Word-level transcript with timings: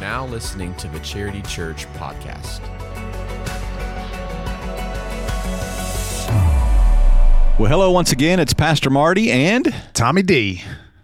now 0.00 0.24
listening 0.26 0.74
to 0.76 0.88
the 0.88 0.98
Charity 1.00 1.42
Church 1.42 1.86
podcast. 1.92 2.60
Well, 7.58 7.68
hello 7.68 7.90
once 7.90 8.10
again. 8.10 8.40
It's 8.40 8.54
Pastor 8.54 8.88
Marty, 8.88 9.30
and 9.30 9.74
Tommy 9.92 10.22
D. 10.22 10.62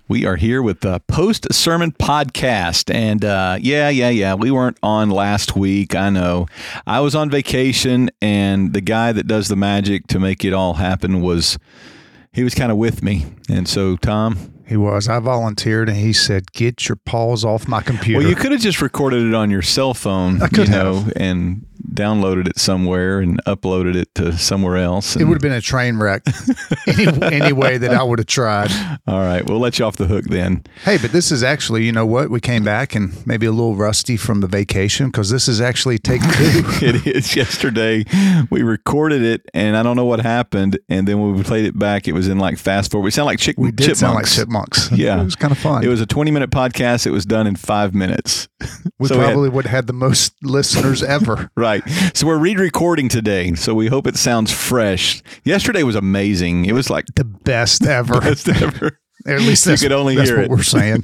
we 0.08 0.24
are 0.24 0.36
here 0.36 0.62
with 0.62 0.80
the 0.80 1.00
post 1.08 1.52
sermon 1.52 1.92
podcast. 1.92 2.92
And 2.94 3.22
uh, 3.22 3.58
yeah, 3.60 3.90
yeah, 3.90 4.08
yeah, 4.08 4.34
we 4.34 4.50
weren't 4.50 4.78
on 4.82 5.10
last 5.10 5.56
week. 5.56 5.94
I 5.94 6.08
know. 6.08 6.46
I 6.86 7.00
was 7.00 7.14
on 7.14 7.28
vacation, 7.28 8.10
and 8.22 8.72
the 8.72 8.80
guy 8.80 9.12
that 9.12 9.26
does 9.26 9.48
the 9.48 9.56
magic 9.56 10.06
to 10.08 10.18
make 10.18 10.42
it 10.44 10.54
all 10.54 10.74
happen 10.74 11.20
was 11.20 11.58
he 12.32 12.42
was 12.42 12.54
kind 12.54 12.72
of 12.72 12.78
with 12.78 13.02
me. 13.02 13.26
And 13.50 13.68
so, 13.68 13.96
Tom, 13.96 14.52
He 14.66 14.76
was. 14.76 15.08
I 15.08 15.18
volunteered 15.20 15.88
and 15.88 15.96
he 15.98 16.12
said, 16.12 16.52
Get 16.52 16.88
your 16.88 16.96
paws 16.96 17.44
off 17.44 17.68
my 17.68 17.80
computer. 17.82 18.18
well, 18.20 18.28
you 18.28 18.34
could 18.36 18.52
have 18.52 18.60
just 18.60 18.82
recorded 18.82 19.24
it 19.26 19.34
on 19.34 19.50
your 19.50 19.62
cell 19.62 19.94
phone, 19.94 20.42
I 20.42 20.48
could 20.48 20.66
you 20.68 20.72
know, 20.74 20.94
have. 21.02 21.12
and 21.16 21.64
downloaded 21.92 22.48
it 22.48 22.58
somewhere 22.58 23.20
and 23.20 23.42
uploaded 23.44 23.94
it 23.94 24.12
to 24.14 24.36
somewhere 24.36 24.76
else. 24.76 25.14
it 25.16 25.24
would 25.24 25.34
have 25.34 25.40
been 25.42 25.52
a 25.52 25.60
train 25.60 25.96
wreck 25.98 26.22
any, 26.86 27.06
any 27.22 27.52
way 27.52 27.78
that 27.78 27.92
I 27.92 28.02
would 28.02 28.18
have 28.18 28.26
tried. 28.26 28.70
all 29.06 29.20
right, 29.20 29.48
we'll 29.48 29.60
let 29.60 29.78
you 29.78 29.84
off 29.84 29.96
the 29.96 30.06
hook 30.06 30.24
then. 30.24 30.64
Hey, 30.84 30.98
but 30.98 31.12
this 31.12 31.30
is 31.30 31.42
actually, 31.42 31.84
you 31.84 31.92
know 31.92 32.04
what? 32.04 32.28
We 32.28 32.40
came 32.40 32.64
back 32.64 32.94
and 32.94 33.24
maybe 33.26 33.46
a 33.46 33.52
little 33.52 33.76
rusty 33.76 34.16
from 34.16 34.40
the 34.40 34.46
vacation 34.48 35.06
because 35.06 35.30
this 35.30 35.48
is 35.48 35.60
actually 35.60 35.98
take 35.98 36.20
two. 36.32 36.62
it 36.84 37.06
is 37.06 37.36
yesterday. 37.36 38.04
We 38.50 38.62
recorded 38.62 39.22
it, 39.22 39.42
and 39.54 39.76
I 39.76 39.82
don't 39.82 39.96
know 39.96 40.04
what 40.06 40.20
happened. 40.20 40.78
And 40.88 41.06
then 41.06 41.20
when 41.20 41.34
we 41.34 41.42
played 41.44 41.66
it 41.66 41.78
back, 41.78 42.08
it 42.08 42.12
was 42.12 42.26
in 42.28 42.38
like 42.38 42.58
fast 42.58 42.90
forward. 42.90 43.04
We 43.04 43.10
sound 43.12 43.26
like 43.26 43.38
chick- 43.38 43.56
We 43.58 43.68
did 43.70 43.78
chipmunks. 43.78 44.00
sound 44.00 44.14
like 44.16 44.26
chipmunks. 44.26 44.55
Yeah. 44.92 45.20
It 45.20 45.24
was 45.24 45.36
kind 45.36 45.52
of 45.52 45.58
fun. 45.58 45.84
It 45.84 45.88
was 45.88 46.00
a 46.00 46.06
twenty-minute 46.06 46.50
podcast. 46.50 47.06
It 47.06 47.10
was 47.10 47.24
done 47.26 47.46
in 47.46 47.56
five 47.56 47.94
minutes. 47.94 48.48
we 48.98 49.08
so 49.08 49.16
we 49.16 49.20
had- 49.24 49.32
probably 49.32 49.48
would 49.50 49.64
have 49.66 49.72
had 49.72 49.86
the 49.86 49.92
most 49.92 50.34
listeners 50.42 51.02
ever. 51.02 51.50
Right. 51.56 51.82
So 52.14 52.26
we're 52.26 52.38
re-recording 52.38 53.08
today. 53.08 53.54
So 53.54 53.74
we 53.74 53.88
hope 53.88 54.06
it 54.06 54.16
sounds 54.16 54.52
fresh. 54.52 55.22
Yesterday 55.44 55.82
was 55.82 55.96
amazing. 55.96 56.64
It 56.66 56.72
was 56.72 56.88
like 56.90 57.06
The 57.14 57.24
best 57.24 57.84
ever. 57.84 58.20
best 58.20 58.48
ever. 58.48 58.98
At 59.26 59.40
least 59.40 59.66
You 59.66 59.76
could 59.76 59.92
only 59.92 60.14
that's 60.14 60.28
hear 60.28 60.36
what 60.38 60.44
it. 60.44 60.50
we're 60.50 60.62
saying. 60.62 61.02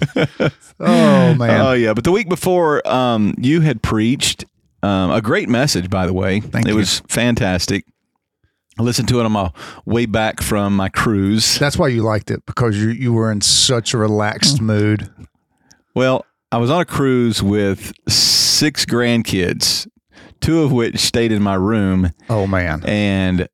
oh, 0.81 1.34
man. 1.34 1.61
Oh 1.61 1.72
yeah, 1.72 1.92
but 1.94 2.05
the 2.05 2.12
week 2.12 2.28
before, 2.28 2.87
um, 2.89 3.34
you 3.39 3.61
had 3.62 3.83
preached 3.83 4.44
um, 4.83 5.11
a 5.11 5.20
great 5.20 5.48
message. 5.48 5.91
By 5.91 6.06
the 6.06 6.12
way, 6.12 6.41
Thank 6.41 6.66
it 6.66 6.70
you. 6.70 6.77
was 6.77 7.00
fantastic. 7.09 7.84
I 8.78 8.83
listened 8.83 9.09
to 9.09 9.20
it 9.20 9.25
on 9.27 9.33
my 9.33 9.51
way 9.84 10.06
back 10.06 10.41
from 10.42 10.75
my 10.77 10.89
cruise. 10.89 11.59
that's 11.59 11.77
why 11.77 11.89
you 11.89 12.03
liked 12.03 12.31
it 12.31 12.45
because 12.47 12.77
you, 12.78 12.89
you 12.89 13.12
were 13.12 13.31
in 13.31 13.41
such 13.42 13.92
a 13.95 13.98
relaxed 13.98 14.56
Mm. 14.59 14.62
mood. 14.62 15.11
Well, 15.95 16.25
I 16.51 16.56
was 16.56 16.70
on 16.70 16.81
a 16.81 16.84
cruise 16.87 17.43
with 17.43 17.93
six 18.09 18.84
grandkids, 18.87 19.87
two 20.41 20.62
of 20.62 20.73
which 20.73 20.98
stayed 20.98 21.33
in 21.33 21.43
my 21.43 21.55
room, 21.55 22.11
Oh, 22.31 22.47
man. 22.47 22.83
and 22.87 23.47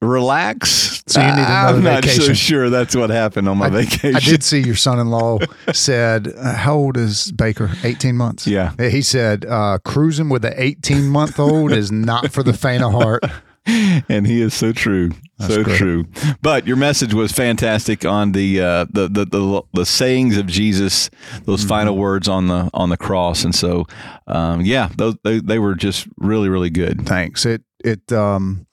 relax. 0.00 1.02
So 1.06 1.20
you 1.20 1.26
need 1.26 1.32
another 1.32 1.78
I'm 1.78 1.84
not 1.84 2.04
so 2.04 2.32
sure 2.32 2.70
that's 2.70 2.94
what 2.96 3.10
happened 3.10 3.48
on 3.48 3.58
my 3.58 3.68
vacation. 3.70 4.16
I 4.16 4.20
did 4.20 4.42
see 4.42 4.60
your 4.60 4.76
son-in-law 4.76 5.40
said, 5.72 6.32
uh, 6.36 6.54
"How 6.54 6.74
old 6.74 6.96
is 6.96 7.30
Baker? 7.32 7.70
Eighteen 7.84 8.16
months." 8.16 8.46
Yeah. 8.46 8.72
he 8.78 9.02
said, 9.02 9.44
uh, 9.46 9.78
"Cruising 9.84 10.28
with 10.28 10.44
an 10.44 10.54
eighteen-month-old 10.56 11.72
is 11.72 11.90
not 11.92 12.32
for 12.32 12.42
the 12.42 12.52
faint 12.52 12.82
of 12.82 12.92
heart." 12.92 13.22
and 13.66 14.26
he 14.26 14.40
is 14.40 14.54
so 14.54 14.72
true, 14.72 15.10
so 15.38 15.62
great. 15.62 15.76
true. 15.76 16.04
But 16.40 16.66
your 16.66 16.76
message 16.76 17.14
was 17.14 17.32
fantastic 17.32 18.04
on 18.04 18.32
the 18.32 18.60
uh, 18.60 18.86
the, 18.90 19.08
the 19.08 19.24
the 19.24 19.62
the 19.72 19.86
sayings 19.86 20.36
of 20.36 20.46
Jesus, 20.46 21.10
those 21.44 21.60
Mm-hmm. 21.60 21.68
final 21.68 21.96
words 21.96 22.28
on 22.28 22.48
the 22.48 22.70
on 22.74 22.88
the 22.88 22.96
cross, 22.96 23.44
and 23.44 23.54
so 23.54 23.86
um, 24.26 24.62
yeah, 24.62 24.88
those 24.96 25.16
they, 25.24 25.38
they 25.40 25.58
were 25.58 25.74
just 25.74 26.06
really 26.16 26.48
really 26.48 26.70
good. 26.70 27.06
Thanks. 27.06 27.46
It 27.46 27.62
it 27.84 28.12
um 28.12 28.66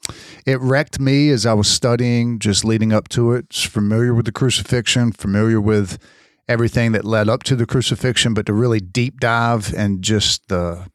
it 0.45 0.59
wrecked 0.61 0.99
me 0.99 1.29
as 1.29 1.45
I 1.45 1.53
was 1.53 1.67
studying, 1.67 2.39
just 2.39 2.65
leading 2.65 2.91
up 2.91 3.09
to 3.09 3.33
it. 3.33 3.49
Just 3.51 3.67
familiar 3.67 4.13
with 4.13 4.25
the 4.25 4.31
crucifixion, 4.31 5.11
familiar 5.11 5.61
with 5.61 5.99
everything 6.47 6.93
that 6.93 7.05
led 7.05 7.29
up 7.29 7.43
to 7.43 7.55
the 7.55 7.67
crucifixion, 7.67 8.33
but 8.33 8.47
to 8.47 8.53
really 8.53 8.79
deep 8.79 9.19
dive 9.19 9.71
and 9.75 10.01
just 10.01 10.47
the 10.47 10.87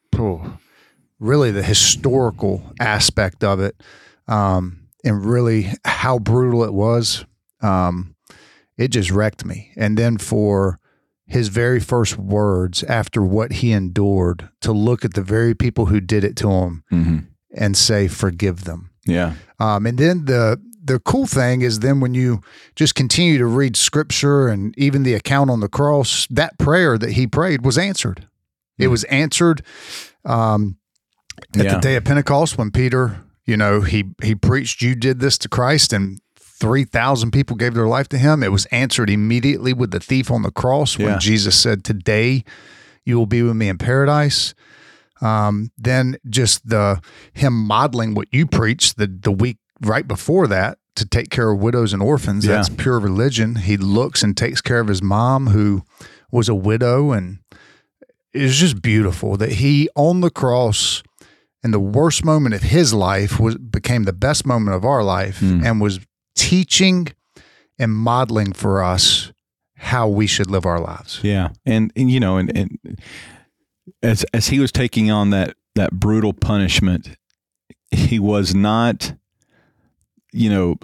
really 1.25 1.51
the 1.51 1.63
historical 1.63 2.63
aspect 2.79 3.43
of 3.43 3.61
it, 3.61 3.75
um, 4.29 4.89
and 5.05 5.25
really 5.25 5.73
how 5.85 6.19
brutal 6.19 6.65
it 6.65 6.75
was. 6.75 7.25
Um, 7.61 8.15
it 8.77 8.89
just 8.89 9.11
wrecked 9.11 9.45
me. 9.45 9.71
And 9.77 9.97
then 9.97 10.19
for 10.19 10.79
his 11.27 11.49
very 11.49 11.81
first 11.81 12.19
words 12.19 12.83
after 12.85 13.23
what 13.23 13.53
he 13.53 13.73
endured 13.73 14.49
to 14.61 14.73
look 14.73 15.05
at 15.05 15.15
the 15.15 15.23
very 15.23 15.55
people 15.55 15.87
who 15.87 16.01
did 16.01 16.25
it 16.25 16.37
to 16.37 16.51
him 16.51 16.83
hmm 16.91 17.19
and 17.57 17.77
say, 17.77 18.09
"Forgive 18.09 18.65
them." 18.65 18.91
Yeah, 19.07 19.35
Um, 19.61 19.87
and 19.87 19.97
then 19.97 20.25
the 20.25 20.61
the 20.85 20.99
cool 20.99 21.27
thing 21.27 21.63
is 21.63 21.79
then 21.79 22.01
when 22.01 22.15
you 22.15 22.41
just 22.75 22.95
continue 22.95 23.39
to 23.39 23.47
read 23.47 23.77
scripture 23.77 24.49
and 24.49 24.75
even 24.77 25.03
the 25.05 25.15
account 25.15 25.51
on 25.51 25.61
the 25.61 25.69
cross, 25.69 26.27
that 26.31 26.59
prayer 26.59 26.99
that 26.99 27.13
he 27.13 27.27
prayed 27.27 27.65
was 27.65 27.79
answered. 27.79 28.27
It 28.77 28.89
was 28.89 29.05
answered 29.05 29.63
um, 30.25 30.77
at 31.57 31.65
Yeah. 31.65 31.75
the 31.75 31.81
day 31.81 31.97
of 31.97 32.05
Pentecost 32.05 32.57
when 32.59 32.71
Peter, 32.71 33.21
you 33.47 33.57
know, 33.57 33.81
he 33.83 34.05
he 34.23 34.35
preached, 34.35 34.83
"You 34.83 34.95
did 34.95 35.21
this 35.21 35.39
to 35.39 35.49
Christ," 35.49 35.93
and 35.93 36.21
three 36.39 36.85
thousand 36.85 37.31
people 37.33 37.57
gave 37.57 37.75
their 37.75 37.87
life 37.87 38.09
to 38.11 38.19
him. 38.19 38.43
It 38.43 38.53
was 38.53 38.67
answered 38.67 39.11
immediately 39.11 39.73
with 39.73 39.91
the 39.91 40.01
thief 40.01 40.31
on 40.31 40.43
the 40.43 40.51
cross 40.51 40.99
when 40.99 41.09
Yeah. 41.09 41.19
Jesus 41.19 41.57
said, 41.57 41.85
"Today 41.85 42.45
you 43.05 43.19
will 43.19 43.27
be 43.27 43.43
with 43.43 43.57
me 43.57 43.69
in 43.69 43.79
paradise." 43.79 44.55
Um, 45.21 45.71
then 45.79 46.17
just 46.29 46.69
the 46.69 47.01
him 47.33 47.53
modeling 47.67 48.15
what 48.15 48.29
you 48.33 48.47
preached 48.47 48.97
the 48.97 49.07
the 49.07 49.33
week 49.33 49.59
right 49.81 50.07
before 50.07 50.47
that 50.49 50.79
to 50.97 51.05
take 51.07 51.31
care 51.31 51.51
of 51.51 51.59
widows 51.61 51.93
and 51.93 52.03
orphans. 52.03 52.45
Yeah. 52.47 52.53
That's 52.57 52.69
pure 52.69 52.99
religion. 52.99 53.57
He 53.57 53.77
looks 53.77 54.23
and 54.23 54.37
takes 54.37 54.61
care 54.61 54.81
of 54.81 54.89
his 54.89 55.03
mom 55.03 55.49
who 55.49 55.83
was 56.31 56.49
a 56.49 56.55
widow 56.55 57.13
and 57.13 57.39
it's 58.33 58.57
just 58.57 58.83
beautiful 58.83 59.37
that 59.37 59.53
he 59.53 59.89
on 59.95 60.21
the 60.21 60.31
cross 60.31 61.03
in 61.65 61.71
the 61.71 61.81
worst 61.81 62.25
moment 62.25 62.55
of 62.55 62.63
his 62.63 62.93
life 62.95 63.41
was 63.41 63.57
became 63.57 64.05
the 64.05 64.13
best 64.13 64.45
moment 64.47 64.77
of 64.77 64.85
our 64.85 65.03
life 65.03 65.41
Mm. 65.41 65.65
and 65.65 65.81
was 65.81 65.99
teaching 66.37 67.09
and 67.79 67.93
modeling 67.93 68.53
for 68.53 68.83
us 68.83 69.33
how 69.77 70.07
we 70.09 70.27
should 70.27 70.51
live 70.51 70.67
our 70.67 70.81
lives. 70.81 71.21
yeah, 71.23 71.49
and, 71.67 71.93
and 71.97 72.11
you 72.11 72.21
know, 72.21 72.37
and, 72.39 72.57
and 72.57 72.79
as 74.03 74.25
as 74.35 74.49
he 74.49 74.59
was 74.61 74.71
taking 74.73 75.11
on 75.11 75.31
that 75.31 75.57
that 75.75 75.93
brutal 75.93 76.33
punishment, 76.33 77.17
he 77.91 78.19
was 78.19 78.55
not, 78.55 79.15
you 80.33 80.51
know, 80.51 80.77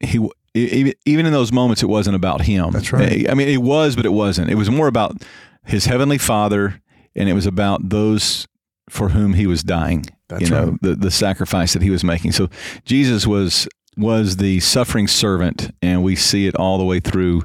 he. 0.00 0.28
Even 0.54 1.26
in 1.26 1.32
those 1.34 1.52
moments, 1.52 1.82
it 1.82 1.86
wasn't 1.86 2.16
about 2.16 2.40
him. 2.40 2.70
That's 2.70 2.90
right. 2.90 3.28
I 3.28 3.34
mean, 3.34 3.46
it 3.48 3.60
was, 3.60 3.94
but 3.94 4.06
it 4.06 4.12
wasn't. 4.14 4.48
It 4.48 4.54
was 4.54 4.70
more 4.70 4.86
about 4.88 5.22
his 5.66 5.84
heavenly 5.84 6.16
Father, 6.16 6.80
and 7.14 7.28
it 7.28 7.34
was 7.34 7.44
about 7.44 7.90
those 7.90 8.48
for 8.88 9.10
whom 9.10 9.34
he 9.34 9.46
was 9.46 9.62
dying. 9.62 10.06
That's 10.28 10.42
you 10.42 10.50
know, 10.50 10.66
right. 10.66 10.82
the 10.82 10.94
the 10.94 11.10
sacrifice 11.10 11.72
that 11.72 11.82
he 11.82 11.90
was 11.90 12.04
making. 12.04 12.32
So 12.32 12.48
Jesus 12.84 13.26
was 13.26 13.68
was 13.96 14.36
the 14.36 14.60
suffering 14.60 15.08
servant, 15.08 15.70
and 15.82 16.02
we 16.02 16.16
see 16.16 16.46
it 16.46 16.56
all 16.56 16.78
the 16.78 16.84
way 16.84 17.00
through 17.00 17.42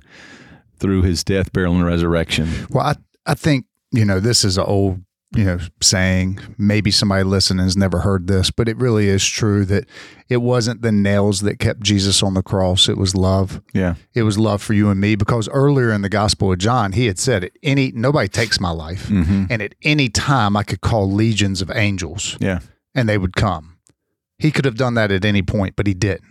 through 0.82 1.04
his 1.04 1.24
death, 1.24 1.54
burial, 1.54 1.76
and 1.76 1.86
resurrection. 1.86 2.50
Well, 2.72 2.86
I, 2.86 2.96
I 3.26 3.36
think, 3.36 3.66
you 3.92 4.04
know, 4.04 4.20
this 4.20 4.44
is 4.44 4.58
an 4.58 4.66
old, 4.66 5.00
you 5.34 5.46
know, 5.46 5.60
saying. 5.82 6.40
Maybe 6.58 6.92
somebody 6.92 7.24
listening 7.24 7.64
has 7.64 7.78
never 7.78 8.00
heard 8.00 8.28
this, 8.28 8.52
but 8.52 8.68
it 8.68 8.78
really 8.78 9.08
is 9.08 9.26
true 9.26 9.64
that 9.66 9.86
it 10.30 10.38
wasn't 10.38 10.82
the 10.82 10.92
nails 10.92 11.40
that 11.42 11.58
kept 11.60 11.82
Jesus 11.82 12.22
on 12.22 12.34
the 12.34 12.44
cross. 12.44 12.90
It 12.90 12.98
was 12.98 13.16
love. 13.16 13.62
Yeah, 13.74 13.96
It 14.14 14.24
was 14.24 14.38
love 14.38 14.62
for 14.62 14.74
you 14.74 14.90
and 14.90 15.00
me 15.00 15.16
because 15.16 15.48
earlier 15.50 15.92
in 15.92 16.02
the 16.02 16.10
Gospel 16.10 16.52
of 16.52 16.58
John, 16.60 16.92
he 16.94 17.06
had 17.06 17.18
said, 17.20 17.44
"At 17.46 17.52
any 17.64 17.92
nobody 17.94 18.28
takes 18.28 18.60
my 18.60 18.72
life, 18.72 19.08
hmm 19.08 19.46
and 19.50 19.62
at 19.62 19.76
any 19.84 20.10
time 20.10 20.56
I 20.58 20.64
could 20.64 20.82
call 20.82 21.12
legions 21.12 21.62
of 21.62 21.72
angels, 21.72 22.38
yeah, 22.40 22.60
and 22.94 23.08
they 23.08 23.18
would 23.18 23.36
come." 23.36 23.78
He 24.38 24.52
could 24.52 24.66
have 24.66 24.76
done 24.76 24.96
that 24.96 25.12
at 25.12 25.24
any 25.24 25.44
point, 25.44 25.76
but 25.76 25.86
he 25.88 25.94
didn't. 25.94 26.24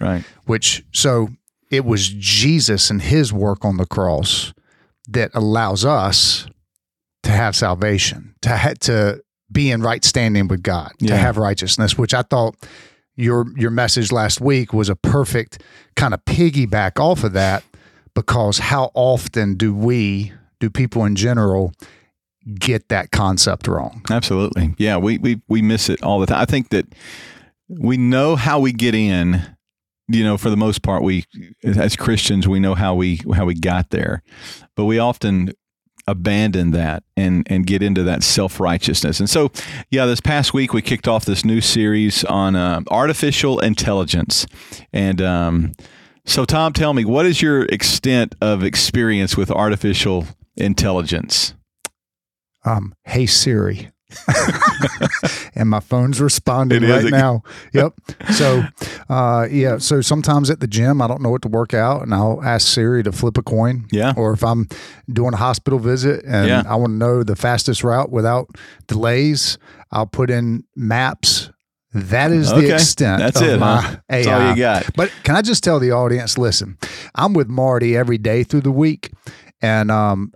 right. 0.00 0.24
Which 0.46 0.84
so 0.92 1.28
it 1.70 1.84
was 1.84 2.08
Jesus 2.08 2.88
and 2.90 3.02
his 3.02 3.30
work 3.32 3.64
on 3.64 3.76
the 3.76 3.84
cross 3.86 4.54
that 5.06 5.30
allows 5.34 5.84
us 5.84 6.46
to 7.24 7.30
have 7.30 7.54
salvation, 7.56 8.34
to 8.42 8.56
ha- 8.56 8.74
to 8.80 9.22
be 9.50 9.70
in 9.70 9.82
right 9.82 10.04
standing 10.04 10.48
with 10.48 10.62
God, 10.62 10.92
Yeah. 11.00 11.08
to 11.08 11.16
have 11.16 11.36
righteousness, 11.36 11.96
which 11.98 12.14
I 12.14 12.22
thought 12.22 12.56
your 13.16 13.46
your 13.56 13.70
message 13.70 14.12
last 14.12 14.40
week 14.40 14.72
was 14.72 14.88
a 14.88 14.94
perfect 14.96 15.62
kind 15.96 16.14
of 16.14 16.24
piggyback 16.24 17.00
off 17.00 17.24
of 17.24 17.32
that 17.32 17.64
because 18.14 18.58
how 18.58 18.90
often 18.94 19.54
do 19.56 19.74
we 19.74 20.32
do 20.60 20.70
people 20.70 21.04
in 21.04 21.16
general 21.16 21.72
get 22.58 22.88
that 22.88 23.10
concept 23.10 23.66
wrong? 23.68 24.02
Absolutely. 24.10 24.74
Yeah, 24.78 24.96
we, 24.98 25.18
we 25.18 25.40
we 25.48 25.62
miss 25.62 25.88
it 25.88 26.02
all 26.02 26.20
the 26.20 26.26
time. 26.26 26.40
I 26.40 26.44
think 26.44 26.68
that 26.70 26.86
we 27.68 27.96
know 27.96 28.36
how 28.36 28.60
we 28.60 28.72
get 28.72 28.94
in. 28.94 29.42
You 30.10 30.24
know, 30.24 30.38
for 30.38 30.48
the 30.48 30.56
most 30.56 30.82
part, 30.82 31.02
we 31.02 31.24
as 31.64 31.94
Christians 31.94 32.48
we 32.48 32.60
know 32.60 32.74
how 32.74 32.94
we 32.94 33.20
how 33.34 33.44
we 33.44 33.54
got 33.54 33.90
there, 33.90 34.22
but 34.74 34.86
we 34.86 34.98
often 34.98 35.50
abandon 36.08 36.72
that 36.72 37.04
and 37.16 37.46
and 37.50 37.66
get 37.66 37.82
into 37.82 38.02
that 38.02 38.22
self 38.22 38.58
righteousness. 38.58 39.20
And 39.20 39.30
so, 39.30 39.52
yeah, 39.90 40.06
this 40.06 40.20
past 40.20 40.54
week 40.54 40.72
we 40.72 40.82
kicked 40.82 41.06
off 41.06 41.24
this 41.24 41.44
new 41.44 41.60
series 41.60 42.24
on 42.24 42.56
uh, 42.56 42.80
artificial 42.90 43.60
intelligence, 43.60 44.46
and 44.92 45.22
um, 45.22 45.72
so 46.24 46.44
Tom, 46.44 46.72
tell 46.72 46.94
me, 46.94 47.04
what 47.04 47.26
is 47.26 47.40
your 47.40 47.64
extent 47.66 48.34
of 48.40 48.64
experience 48.64 49.36
with 49.36 49.50
artificial 49.50 50.26
intelligence? 50.56 51.54
Um, 52.64 52.94
hey 53.04 53.26
Siri. 53.26 53.90
and 55.54 55.68
my 55.68 55.80
phone's 55.80 56.20
responding 56.20 56.82
It 56.82 56.90
is. 56.90 57.04
right 57.04 57.10
now. 57.12 57.42
Yep. 57.72 57.92
So, 58.32 58.64
uh, 59.10 59.46
yeah. 59.50 59.78
So 59.78 60.00
sometimes 60.00 60.48
at 60.50 60.60
the 60.60 60.66
gym, 60.66 61.02
I 61.02 61.06
don't 61.06 61.20
know 61.20 61.28
what 61.30 61.42
to 61.42 61.48
work 61.48 61.74
out, 61.74 62.02
and 62.02 62.14
I'll 62.14 62.42
ask 62.42 62.66
Siri 62.66 63.02
to 63.02 63.12
flip 63.12 63.36
a 63.36 63.42
coin. 63.42 63.86
Yeah. 63.92 64.14
Or 64.16 64.32
if 64.32 64.42
I'm 64.42 64.68
doing 65.12 65.34
a 65.34 65.36
hospital 65.36 65.78
visit 65.78 66.24
and 66.24 66.48
Yeah. 66.48 66.62
I 66.66 66.76
want 66.76 66.92
to 66.92 66.96
know 66.96 67.22
the 67.22 67.36
fastest 67.36 67.84
route 67.84 68.10
without 68.10 68.48
delays, 68.86 69.58
I'll 69.92 70.06
put 70.06 70.30
in 70.30 70.64
maps. 70.74 71.50
That 71.92 72.32
is 72.32 72.50
Okay. 72.52 72.68
the 72.68 72.74
extent. 72.74 73.20
That's 73.20 73.40
of 73.40 73.48
it, 73.48 73.58
my 73.58 73.80
huh? 73.80 73.96
AI. 74.10 74.22
That's 74.22 74.26
all 74.28 74.50
you 74.50 74.56
got. 74.56 74.86
But 74.96 75.12
can 75.24 75.36
I 75.36 75.42
just 75.42 75.62
tell 75.64 75.78
the 75.80 75.92
audience? 75.92 76.36
Listen, 76.38 76.76
I'm 77.14 77.32
with 77.34 77.48
Marty 77.48 77.96
every 77.96 78.18
day 78.18 78.44
through 78.44 78.60
the 78.62 78.70
week, 78.72 79.10
and 79.62 79.90
um, 79.90 80.32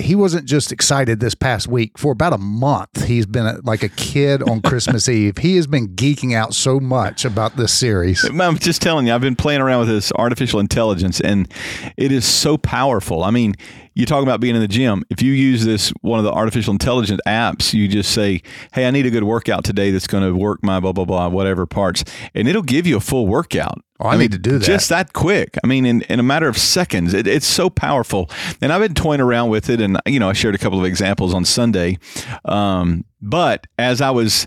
he 0.00 0.14
wasn't 0.14 0.46
just 0.46 0.72
excited 0.72 1.20
this 1.20 1.34
past 1.34 1.68
week. 1.68 1.98
For 1.98 2.12
about 2.12 2.32
a 2.32 2.38
month, 2.38 3.04
he's 3.04 3.26
been 3.26 3.60
like 3.62 3.82
a 3.82 3.88
kid 3.88 4.42
on 4.42 4.62
Christmas 4.62 5.08
Eve. 5.08 5.38
He 5.38 5.56
has 5.56 5.66
been 5.66 5.88
geeking 5.88 6.34
out 6.34 6.54
so 6.54 6.80
much 6.80 7.24
about 7.24 7.56
this 7.56 7.72
series. 7.72 8.24
I'm 8.24 8.58
just 8.58 8.82
telling 8.82 9.06
you, 9.06 9.14
I've 9.14 9.20
been 9.20 9.36
playing 9.36 9.60
around 9.60 9.80
with 9.80 9.88
this 9.88 10.12
artificial 10.12 10.60
intelligence, 10.60 11.20
and 11.20 11.52
it 11.96 12.12
is 12.12 12.24
so 12.24 12.56
powerful. 12.58 13.24
I 13.24 13.30
mean, 13.30 13.54
you 13.94 14.06
talk 14.06 14.22
about 14.22 14.40
being 14.40 14.54
in 14.54 14.60
the 14.60 14.68
gym. 14.68 15.04
If 15.10 15.22
you 15.22 15.32
use 15.32 15.64
this 15.64 15.90
one 16.00 16.18
of 16.18 16.24
the 16.24 16.32
artificial 16.32 16.72
intelligence 16.72 17.20
apps, 17.26 17.72
you 17.74 17.88
just 17.88 18.12
say, 18.12 18.42
"Hey, 18.72 18.86
I 18.86 18.90
need 18.90 19.06
a 19.06 19.10
good 19.10 19.24
workout 19.24 19.64
today 19.64 19.90
that's 19.90 20.06
going 20.06 20.24
to 20.24 20.34
work 20.34 20.62
my 20.62 20.80
blah 20.80 20.92
blah 20.92 21.04
blah 21.04 21.28
whatever 21.28 21.66
parts," 21.66 22.04
and 22.34 22.48
it'll 22.48 22.62
give 22.62 22.86
you 22.86 22.96
a 22.96 23.00
full 23.00 23.26
workout. 23.26 23.82
Oh, 24.02 24.08
I 24.08 24.16
need 24.16 24.32
to 24.32 24.38
do 24.38 24.58
that. 24.58 24.64
Just 24.64 24.88
that 24.88 25.12
quick. 25.12 25.58
I 25.62 25.66
mean, 25.66 25.84
in, 25.84 26.00
in 26.02 26.18
a 26.18 26.22
matter 26.22 26.48
of 26.48 26.56
seconds, 26.56 27.12
it, 27.12 27.26
it's 27.26 27.46
so 27.46 27.68
powerful. 27.68 28.30
And 28.62 28.72
I've 28.72 28.80
been 28.80 28.94
toying 28.94 29.20
around 29.20 29.50
with 29.50 29.68
it, 29.68 29.80
and 29.80 30.00
you 30.06 30.18
know, 30.18 30.30
I 30.30 30.32
shared 30.32 30.54
a 30.54 30.58
couple 30.58 30.78
of 30.78 30.86
examples 30.86 31.34
on 31.34 31.44
Sunday. 31.44 31.98
Um, 32.46 33.04
but 33.20 33.66
as 33.78 34.00
I 34.00 34.10
was 34.10 34.46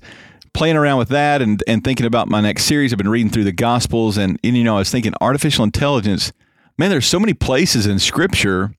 playing 0.54 0.76
around 0.76 0.98
with 0.98 1.10
that 1.10 1.42
and, 1.42 1.62
and 1.68 1.84
thinking 1.84 2.06
about 2.06 2.30
my 2.30 2.42
next 2.42 2.66
series, 2.66 2.94
I've 2.94 2.98
been 2.98 3.10
reading 3.10 3.32
through 3.32 3.44
the 3.44 3.52
Gospels, 3.52 4.18
and, 4.18 4.40
and 4.44 4.58
you 4.58 4.64
know, 4.64 4.76
I 4.76 4.80
was 4.80 4.90
thinking 4.90 5.14
artificial 5.22 5.64
intelligence. 5.64 6.32
Man, 6.80 6.90
there's 6.90 7.06
so 7.06 7.20
many 7.20 7.36
places 7.36 7.86
in 7.86 8.00
Scripture 8.00 8.74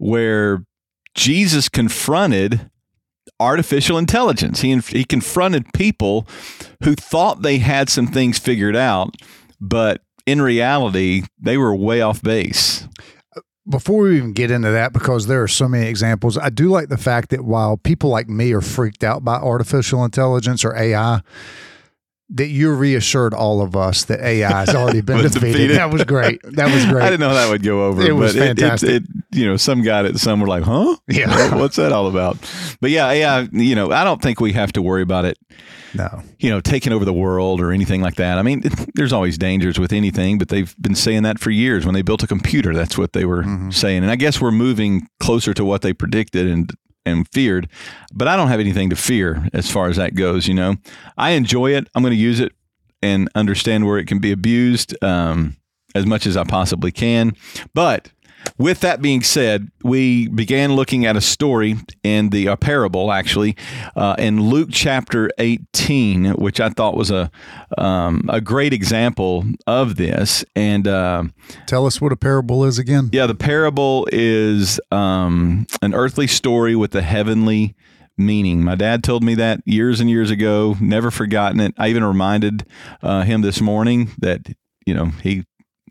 where 0.00 0.64
Jesus 1.14 1.68
confronted 1.68 2.70
artificial 3.38 3.98
intelligence. 3.98 4.62
He 4.62 4.76
he 4.78 5.04
confronted 5.04 5.72
people 5.74 6.26
who 6.82 6.94
thought 6.94 7.42
they 7.42 7.58
had 7.58 7.88
some 7.90 8.06
things 8.06 8.38
figured 8.38 8.76
out, 8.76 9.14
but 9.60 10.00
in 10.26 10.40
reality, 10.40 11.24
they 11.38 11.58
were 11.58 11.74
way 11.76 12.00
off 12.00 12.22
base. 12.22 12.88
Before 13.68 14.04
we 14.04 14.16
even 14.16 14.32
get 14.32 14.50
into 14.50 14.70
that, 14.70 14.92
because 14.92 15.26
there 15.26 15.42
are 15.42 15.48
so 15.48 15.68
many 15.68 15.86
examples, 15.86 16.38
I 16.38 16.48
do 16.48 16.70
like 16.70 16.88
the 16.88 16.96
fact 16.96 17.28
that 17.30 17.44
while 17.44 17.76
people 17.76 18.08
like 18.10 18.28
me 18.28 18.52
are 18.52 18.62
freaked 18.62 19.04
out 19.04 19.22
by 19.22 19.36
artificial 19.36 20.02
intelligence 20.02 20.64
or 20.64 20.74
AI, 20.74 21.20
that 22.30 22.46
you 22.46 22.72
reassured 22.72 23.34
all 23.34 23.60
of 23.60 23.76
us 23.76 24.04
that 24.04 24.20
AI 24.20 24.48
has 24.48 24.74
already 24.74 25.00
been 25.02 25.18
defeated. 25.18 25.52
defeated. 25.52 25.76
That 25.76 25.92
was 25.92 26.04
great. 26.04 26.40
That 26.44 26.72
was 26.72 26.86
great. 26.90 27.04
I 27.04 27.10
didn't 27.10 27.20
know 27.20 27.34
that 27.34 27.50
would 27.50 27.62
go 27.62 27.84
over. 27.84 28.02
It 28.02 28.12
was 28.12 28.34
but 28.34 28.56
fantastic. 28.56 28.88
It, 28.88 29.02
it, 29.02 29.19
you 29.32 29.46
know, 29.46 29.56
some 29.56 29.82
got 29.82 30.04
it. 30.06 30.18
Some 30.18 30.40
were 30.40 30.46
like, 30.46 30.64
"Huh? 30.64 30.96
Yeah. 31.08 31.54
What's 31.56 31.76
that 31.76 31.92
all 31.92 32.06
about?" 32.08 32.36
But 32.80 32.90
yeah, 32.90 33.12
yeah. 33.12 33.46
You 33.52 33.74
know, 33.74 33.92
I 33.92 34.04
don't 34.04 34.20
think 34.22 34.40
we 34.40 34.52
have 34.52 34.72
to 34.72 34.82
worry 34.82 35.02
about 35.02 35.24
it. 35.24 35.38
No. 35.94 36.22
You 36.38 36.50
know, 36.50 36.60
taking 36.60 36.92
over 36.92 37.04
the 37.04 37.12
world 37.12 37.60
or 37.60 37.72
anything 37.72 38.00
like 38.00 38.14
that. 38.16 38.38
I 38.38 38.42
mean, 38.42 38.62
there's 38.94 39.12
always 39.12 39.36
dangers 39.38 39.78
with 39.78 39.92
anything, 39.92 40.38
but 40.38 40.48
they've 40.48 40.74
been 40.80 40.94
saying 40.94 41.22
that 41.24 41.38
for 41.38 41.50
years. 41.50 41.84
When 41.84 41.94
they 41.94 42.02
built 42.02 42.22
a 42.22 42.26
computer, 42.26 42.72
that's 42.74 42.96
what 42.96 43.12
they 43.12 43.24
were 43.24 43.42
Mhm. 43.42 43.72
saying. 43.74 44.02
And 44.02 44.10
I 44.10 44.16
guess 44.16 44.40
we're 44.40 44.52
moving 44.52 45.08
closer 45.18 45.52
to 45.54 45.64
what 45.64 45.82
they 45.82 45.92
predicted 45.92 46.46
and 46.46 46.72
and 47.06 47.26
feared. 47.32 47.66
But 48.12 48.28
I 48.28 48.36
don't 48.36 48.48
have 48.48 48.60
anything 48.60 48.90
to 48.90 48.96
fear 48.96 49.48
as 49.54 49.70
far 49.70 49.88
as 49.88 49.96
that 49.96 50.14
goes. 50.14 50.46
You 50.46 50.54
know, 50.54 50.76
I 51.16 51.30
enjoy 51.30 51.74
it. 51.74 51.88
I'm 51.94 52.02
going 52.02 52.12
to 52.14 52.20
use 52.20 52.40
it 52.40 52.52
and 53.02 53.28
understand 53.34 53.86
where 53.86 53.96
it 53.98 54.04
can 54.06 54.18
be 54.18 54.30
abused 54.32 54.94
um, 55.02 55.56
as 55.94 56.04
much 56.04 56.26
as 56.26 56.36
I 56.36 56.44
possibly 56.44 56.92
can. 56.92 57.32
But 57.72 58.10
with 58.58 58.80
that 58.80 59.00
being 59.02 59.22
said, 59.22 59.68
we 59.82 60.28
began 60.28 60.74
looking 60.74 61.06
at 61.06 61.16
a 61.16 61.20
story 61.20 61.76
in 62.02 62.30
the 62.30 62.46
a 62.46 62.56
parable, 62.56 63.12
actually, 63.12 63.56
uh, 63.96 64.16
in 64.18 64.40
Luke 64.48 64.68
chapter 64.72 65.30
18, 65.38 66.32
which 66.32 66.60
I 66.60 66.68
thought 66.70 66.96
was 66.96 67.10
a 67.10 67.30
um, 67.78 68.24
a 68.28 68.40
great 68.40 68.72
example 68.72 69.44
of 69.66 69.96
this. 69.96 70.44
And 70.56 70.86
uh, 70.88 71.24
Tell 71.66 71.86
us 71.86 72.00
what 72.00 72.12
a 72.12 72.16
parable 72.16 72.64
is 72.64 72.78
again. 72.78 73.10
yeah, 73.12 73.26
the 73.26 73.34
parable 73.34 74.06
is 74.12 74.80
um, 74.90 75.66
an 75.82 75.94
earthly 75.94 76.26
story 76.26 76.74
with 76.76 76.94
a 76.94 77.02
heavenly 77.02 77.74
meaning. 78.18 78.62
My 78.62 78.74
dad 78.74 79.02
told 79.02 79.22
me 79.24 79.34
that 79.36 79.60
years 79.64 80.00
and 80.00 80.10
years 80.10 80.30
ago. 80.30 80.76
Never 80.80 81.10
forgotten 81.10 81.60
it. 81.60 81.74
I 81.78 81.88
even 81.88 82.04
reminded 82.04 82.66
uh, 83.02 83.22
him 83.22 83.40
this 83.40 83.60
morning 83.60 84.10
that 84.18 84.46
you 84.86 84.94
know 84.94 85.06
he 85.22 85.44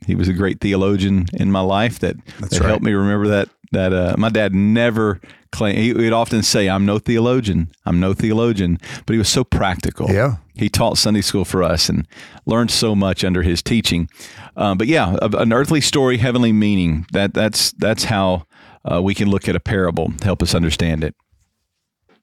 he 0.05 0.15
was 0.15 0.27
a 0.27 0.33
great 0.33 0.59
theologian 0.61 1.25
in 1.33 1.51
my 1.51 1.61
life 1.61 1.99
that, 1.99 2.15
That's 2.39 2.53
that 2.53 2.61
right. 2.61 2.69
helped 2.69 2.83
me 2.83 2.93
remember 2.93 3.27
that 3.27 3.49
that 3.71 3.93
uh, 3.93 4.15
my 4.17 4.29
dad 4.29 4.53
never 4.55 5.21
claimed 5.51 5.77
he 5.77 5.93
would 5.93 6.11
often 6.13 6.41
say 6.41 6.67
i'm 6.67 6.85
no 6.87 6.97
theologian 6.97 7.69
i'm 7.85 7.99
no 7.99 8.13
theologian 8.13 8.79
but 9.05 9.13
he 9.13 9.17
was 9.19 9.29
so 9.29 9.43
practical 9.43 10.09
Yeah. 10.09 10.37
he 10.55 10.69
taught 10.69 10.97
Sunday 10.97 11.21
school 11.21 11.45
for 11.45 11.61
us 11.61 11.87
and 11.89 12.07
learned 12.47 12.71
so 12.71 12.95
much 12.95 13.23
under 13.23 13.43
his 13.43 13.61
teaching. 13.61 14.09
Um, 14.57 14.77
but 14.77 14.87
yeah, 14.87 15.15
an 15.21 15.53
earthly 15.53 15.81
story, 15.81 16.17
heavenly 16.17 16.51
meaning. 16.51 17.05
That 17.13 17.33
that's 17.33 17.71
that's 17.73 18.05
how 18.05 18.45
uh, 18.83 19.01
we 19.01 19.13
can 19.15 19.29
look 19.29 19.47
at 19.47 19.55
a 19.55 19.59
parable, 19.59 20.11
to 20.17 20.25
help 20.25 20.41
us 20.43 20.53
understand 20.55 21.03
it. 21.03 21.15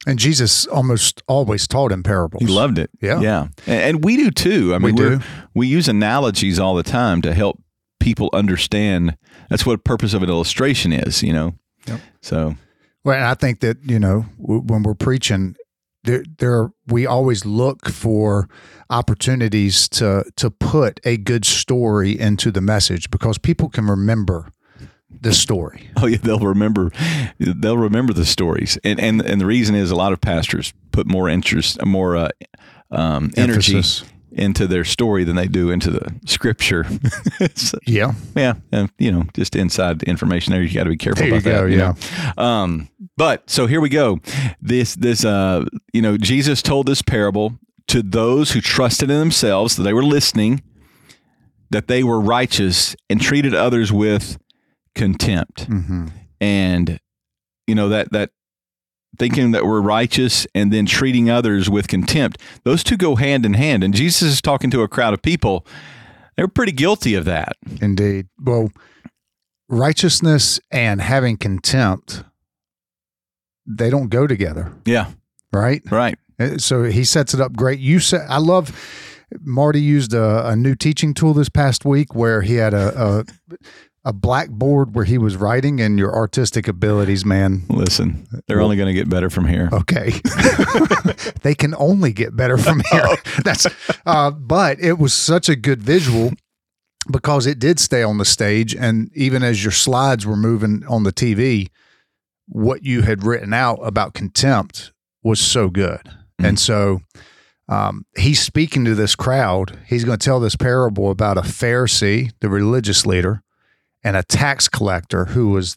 And 0.07 0.19
Jesus 0.19 0.67
almost 0.67 1.23
always 1.27 1.67
taught 1.67 1.93
in 1.93 2.03
parables. 2.03 2.43
He 2.43 2.47
loved 2.47 2.79
it. 2.79 2.91
Yeah. 3.01 3.21
yeah, 3.21 3.47
and, 3.67 3.81
and 3.97 4.05
we 4.05 4.17
do 4.17 4.31
too. 4.31 4.75
I 4.75 4.79
mean, 4.79 4.95
we're- 4.97 5.17
do. 5.19 5.25
we 5.55 5.67
use 5.67 5.89
analogies 5.89 6.59
all 6.59 6.75
the 6.75 6.83
time 6.83 7.23
to 7.23 7.33
help 7.35 7.59
people 8.07 8.31
understand. 8.33 9.17
That's 9.51 9.67
what 9.67 9.83
purpose 9.83 10.15
of 10.15 10.23
an 10.23 10.29
illustration 10.31 10.93
is. 10.93 11.25
You 11.25 11.33
know. 11.33 11.55
Yep. 11.89 12.01
So 12.23 12.55
Well, 13.05 13.17
and 13.17 13.25
I 13.25 13.35
think 13.35 13.61
that 13.61 13.79
you 13.85 13.99
know 13.99 14.27
w- 14.41 14.63
when 14.65 14.85
we're 14.85 14.95
preaching, 14.95 15.57
there, 16.05 16.23
there 16.39 16.71
we 16.87 17.05
always 17.05 17.45
look 17.45 17.89
for 17.89 18.49
opportunities 18.91 19.89
to 19.89 20.25
to 20.37 20.51
put 20.51 21.01
a 21.05 21.17
good 21.17 21.45
story 21.45 22.19
into 22.19 22.53
the 22.53 22.61
message 22.61 23.11
because 23.11 23.39
people 23.39 23.69
can 23.69 23.87
remember 23.87 24.53
the 25.21 25.33
story. 25.33 25.91
Oh 26.03 26.07
yeah, 26.07 26.19
they'll 26.23 26.39
remember. 26.39 26.93
They'll 27.39 27.79
remember 27.79 28.13
the 28.13 28.27
stories, 28.27 28.79
and 28.85 29.01
and 29.01 29.21
and 29.21 29.41
the 29.41 29.47
reason 29.47 29.75
is 29.75 29.91
a 29.91 29.97
lot 29.97 30.13
of 30.13 30.21
pastors 30.21 30.73
put 30.93 31.07
more 31.07 31.29
interest, 31.29 31.85
more 31.85 32.17
uh, 32.17 32.29
um, 32.91 33.31
energy 33.37 33.77
Emphasis. 33.77 34.05
Into 34.37 34.67
their 34.67 34.85
story 34.85 35.25
than 35.25 35.35
they 35.35 35.49
do 35.49 35.71
into 35.71 35.91
the 35.91 36.15
scripture. 36.27 36.87
So, 37.55 37.79
Yeah, 37.87 38.15
yeah, 38.37 38.55
and 38.73 38.91
you 38.99 39.11
know, 39.11 39.25
just 39.35 39.57
inside 39.57 40.03
information 40.05 40.53
there. 40.53 40.63
You 40.63 40.73
got 40.75 40.85
to 40.85 40.91
be 40.91 40.97
careful 40.97 41.23
There 41.25 41.33
about 41.33 41.45
that. 41.45 41.61
go, 41.61 41.67
you 41.67 41.77
know? 41.79 41.95
Um, 42.43 42.89
but 43.17 43.49
so 43.51 43.67
here 43.67 43.81
we 43.81 43.89
go. 43.89 44.21
This 44.61 44.95
this 44.95 45.25
uh, 45.25 45.65
you 45.93 46.03
know, 46.03 46.17
Jesus 46.17 46.63
told 46.63 46.87
this 46.87 47.03
parable 47.03 47.59
to 47.89 48.03
those 48.03 48.53
who 48.53 48.61
trusted 48.61 49.11
in 49.11 49.19
themselves 49.19 49.77
that 49.77 49.83
they 49.83 49.93
were 49.93 50.05
listening, 50.05 50.63
that 51.71 51.89
they 51.89 52.03
were 52.03 52.21
righteous 52.21 52.95
and 53.11 53.21
treated 53.21 53.55
others 53.55 53.93
with 53.93 54.39
contempt 54.95 55.65
hmm 55.65 56.07
and 56.41 56.99
you 57.67 57.75
know 57.75 57.89
that 57.91 58.11
that 58.13 58.31
thinking 59.19 59.51
that 59.53 59.65
we're 59.65 59.81
righteous 59.81 60.47
and 60.55 60.73
then 60.73 60.87
treating 60.87 61.31
others 61.31 61.69
with 61.69 61.89
contempt. 61.89 62.41
Those 62.65 62.83
two 62.85 62.97
go 62.97 63.17
hand 63.17 63.45
in 63.47 63.55
hand. 63.55 63.83
And 63.85 63.95
jesus 63.95 64.23
is 64.23 64.43
talking 64.43 64.71
to 64.71 64.83
a 64.83 64.89
crowd 64.89 65.15
of 65.15 65.23
people. 65.23 65.67
They're 66.37 66.49
pretty 66.49 66.73
guilty 66.73 67.15
of 67.15 67.25
that. 67.25 67.53
Indeed. 67.81 68.27
Well, 68.43 68.71
righteousness 69.69 70.61
and 70.71 71.01
having 71.01 71.37
contempt 71.37 72.23
they 73.69 73.91
don't 73.91 74.11
go 74.11 74.27
together, 74.29 74.73
yeah. 74.85 75.11
Right? 75.53 75.83
right. 75.91 76.17
Uh, 76.39 76.59
So 76.59 76.85
he 76.85 77.05
sets 77.05 77.35
it 77.35 77.41
up 77.41 77.55
great. 77.55 77.81
You 77.81 77.99
said 77.99 78.27
I 78.29 78.39
love 78.39 78.71
Marty 79.41 79.81
used 79.81 80.15
a, 80.15 80.49
a 80.49 80.55
new 80.55 80.77
teaching 80.77 81.15
tool 81.15 81.35
this 81.35 81.49
past 81.49 81.85
week 81.85 82.15
where 82.15 82.43
he 82.43 82.55
had 82.55 82.75
a, 82.75 83.03
a 83.03 83.25
a 84.07 84.13
blackboard 84.13 84.95
where 84.95 85.05
he 85.05 85.19
was 85.19 85.37
writing 85.37 85.81
and 85.81 85.99
your 85.99 86.15
artistic 86.15 86.69
abilities, 86.69 87.25
man. 87.25 87.65
listen 87.69 88.27
they're 88.47 88.61
only 88.61 88.77
going 88.77 88.87
to 88.87 88.95
get 88.95 89.09
better 89.11 89.29
from 89.29 89.47
here 89.47 89.69
Okay. 89.73 90.13
they 91.43 91.55
can 91.55 91.75
only 91.77 92.13
get 92.13 92.37
better 92.37 92.57
from 92.57 92.81
here. 92.91 93.07
That's 93.45 93.67
uh 94.07 94.31
but 94.31 94.81
it 94.81 94.99
was 94.99 95.13
such 95.13 95.49
a 95.49 95.57
good 95.57 95.83
visual 95.83 96.33
because 97.11 97.47
it 97.47 97.59
did 97.59 97.81
stay 97.81 98.03
on 98.03 98.19
the 98.19 98.25
stage 98.25 98.75
and 98.75 99.11
even 99.15 99.43
as 99.43 99.65
your 99.65 99.73
slides 99.73 100.25
were 100.25 100.37
moving 100.37 100.85
on 100.89 101.03
the 101.03 101.13
TV, 101.13 101.69
what 102.47 102.85
you 102.85 103.03
had 103.03 103.25
written 103.25 103.53
out 103.53 103.81
about 103.83 104.15
contempt 104.15 104.93
was 105.23 105.41
so 105.41 105.69
good. 105.69 106.01
And 106.39 106.59
so 106.59 107.01
um, 107.69 108.07
he's 108.17 108.41
speaking 108.41 108.85
to 108.85 108.95
this 108.95 109.17
crowd. 109.17 109.79
He's 109.87 110.05
going 110.05 110.19
to 110.19 110.25
tell 110.25 110.39
this 110.39 110.55
parable 110.55 111.11
about 111.11 111.39
a 111.39 111.43
Pharisee, 111.43 112.31
the 112.41 112.49
religious 112.49 113.05
leader, 113.05 113.43
and 114.07 114.17
a 114.17 114.23
tax 114.23 114.69
collector 114.69 115.25
who 115.25 115.49
was 115.51 115.77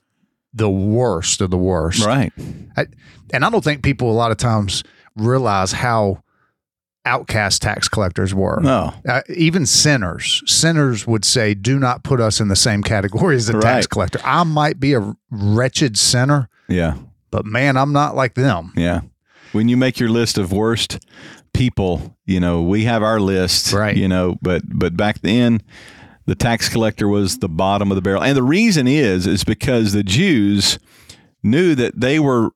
the 0.54 0.70
worst 0.70 1.42
of 1.42 1.50
the 1.50 1.58
worst. 1.58 2.06
Right. 2.06 2.32
I, 2.78 2.86
and 3.34 3.44
I 3.44 3.50
don't 3.50 3.64
think 3.64 3.82
people 3.84 4.12
a 4.12 4.14
lot 4.14 4.30
of 4.32 4.38
times 4.38 4.84
realize 5.16 5.72
how 5.72 6.22
outcast 7.06 7.62
tax 7.62 7.88
collectors 7.90 8.34
were. 8.36 8.60
No. 8.62 8.94
Uh, 9.08 9.22
even 9.36 9.66
sinners, 9.66 10.44
sinners 10.46 11.08
would 11.08 11.26
say, 11.26 11.54
"Do 11.56 11.80
not 11.80 12.04
put 12.04 12.20
us 12.22 12.40
in 12.40 12.50
the 12.50 12.56
same 12.56 12.84
category 12.84 13.36
as 13.36 13.50
a 13.50 13.60
tax 13.60 13.88
collector." 13.88 14.20
I 14.24 14.44
might 14.44 14.80
be 14.80 14.94
a 14.94 15.16
wretched 15.32 15.98
sinner, 15.98 16.50
Yeah. 16.68 16.96
but 17.32 17.46
man, 17.46 17.78
I'm 17.78 17.94
not 17.94 18.16
like 18.16 18.36
them. 18.36 18.74
Yeah. 18.76 19.02
When 19.54 19.68
you 19.70 19.78
make 19.78 20.00
your 20.00 20.10
list 20.10 20.38
of 20.38 20.52
worst 20.52 21.00
people, 21.54 22.16
you 22.26 22.40
know, 22.40 22.62
we 22.62 22.84
have 22.84 23.02
our 23.02 23.20
list, 23.20 23.74
Right. 23.74 23.98
You 23.98 24.08
know, 24.08 24.38
but 24.42 24.62
but 24.68 24.96
back 24.96 25.22
then 25.22 25.62
the 26.30 26.36
tax 26.36 26.70
collector 26.70 27.08
was 27.08 27.40
the 27.40 27.50
bottom 27.50 27.92
of 27.92 27.96
the 27.96 28.02
barrel. 28.02 28.24
And 28.24 28.38
the 28.38 28.44
reason 28.44 28.88
is 28.88 29.28
is 29.28 29.44
because 29.44 29.94
the 29.94 30.04
Jews 30.04 30.80
knew 31.44 31.76
that 31.76 32.00
they 32.00 32.20
were 32.20 32.52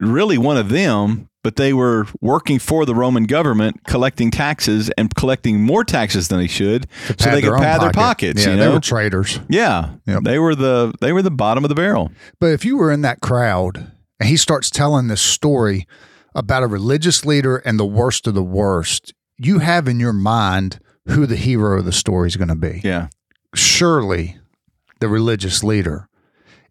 really 0.00 0.38
one 0.38 0.56
of 0.56 0.68
them, 0.68 1.28
but 1.42 1.56
they 1.56 1.72
were 1.72 2.06
working 2.20 2.58
for 2.58 2.84
the 2.84 2.94
Roman 2.94 3.24
government, 3.24 3.84
collecting 3.84 4.30
taxes 4.30 4.90
and 4.98 5.14
collecting 5.14 5.60
more 5.60 5.84
taxes 5.84 6.28
than 6.28 6.38
they 6.38 6.46
should, 6.46 6.86
so 7.18 7.30
they 7.30 7.40
could 7.42 7.56
pad 7.58 7.80
their 7.80 7.92
pockets. 7.92 8.44
Yeah, 8.44 8.52
you 8.52 8.56
they 8.58 8.68
were 8.68 8.80
traitors. 8.80 9.40
yeah, 9.48 9.90
Yep. 10.06 10.22
they 10.24 10.38
were 10.38 10.54
the 10.54 10.92
they 11.00 11.12
were 11.12 11.22
the 11.22 11.30
bottom 11.30 11.64
of 11.64 11.68
the 11.68 11.74
barrel. 11.74 12.10
But 12.40 12.48
if 12.52 12.64
you 12.64 12.76
were 12.76 12.92
in 12.92 13.02
that 13.02 13.20
crowd 13.20 13.90
and 14.20 14.28
he 14.28 14.36
starts 14.36 14.70
telling 14.70 15.08
this 15.08 15.22
story 15.22 15.86
about 16.34 16.62
a 16.62 16.66
religious 16.66 17.24
leader 17.24 17.56
and 17.58 17.78
the 17.78 17.86
worst 17.86 18.26
of 18.26 18.34
the 18.34 18.42
worst, 18.42 19.14
you 19.38 19.60
have 19.60 19.88
in 19.88 19.98
your 20.00 20.12
mind 20.12 20.78
who 21.08 21.24
the 21.26 21.36
hero 21.36 21.78
of 21.78 21.84
the 21.84 21.92
story 21.92 22.26
is 22.26 22.36
going 22.36 22.48
to 22.48 22.54
be. 22.56 22.80
Yeah, 22.84 23.08
Surely 23.54 24.38
the 25.00 25.08
religious 25.08 25.62
leader 25.64 26.08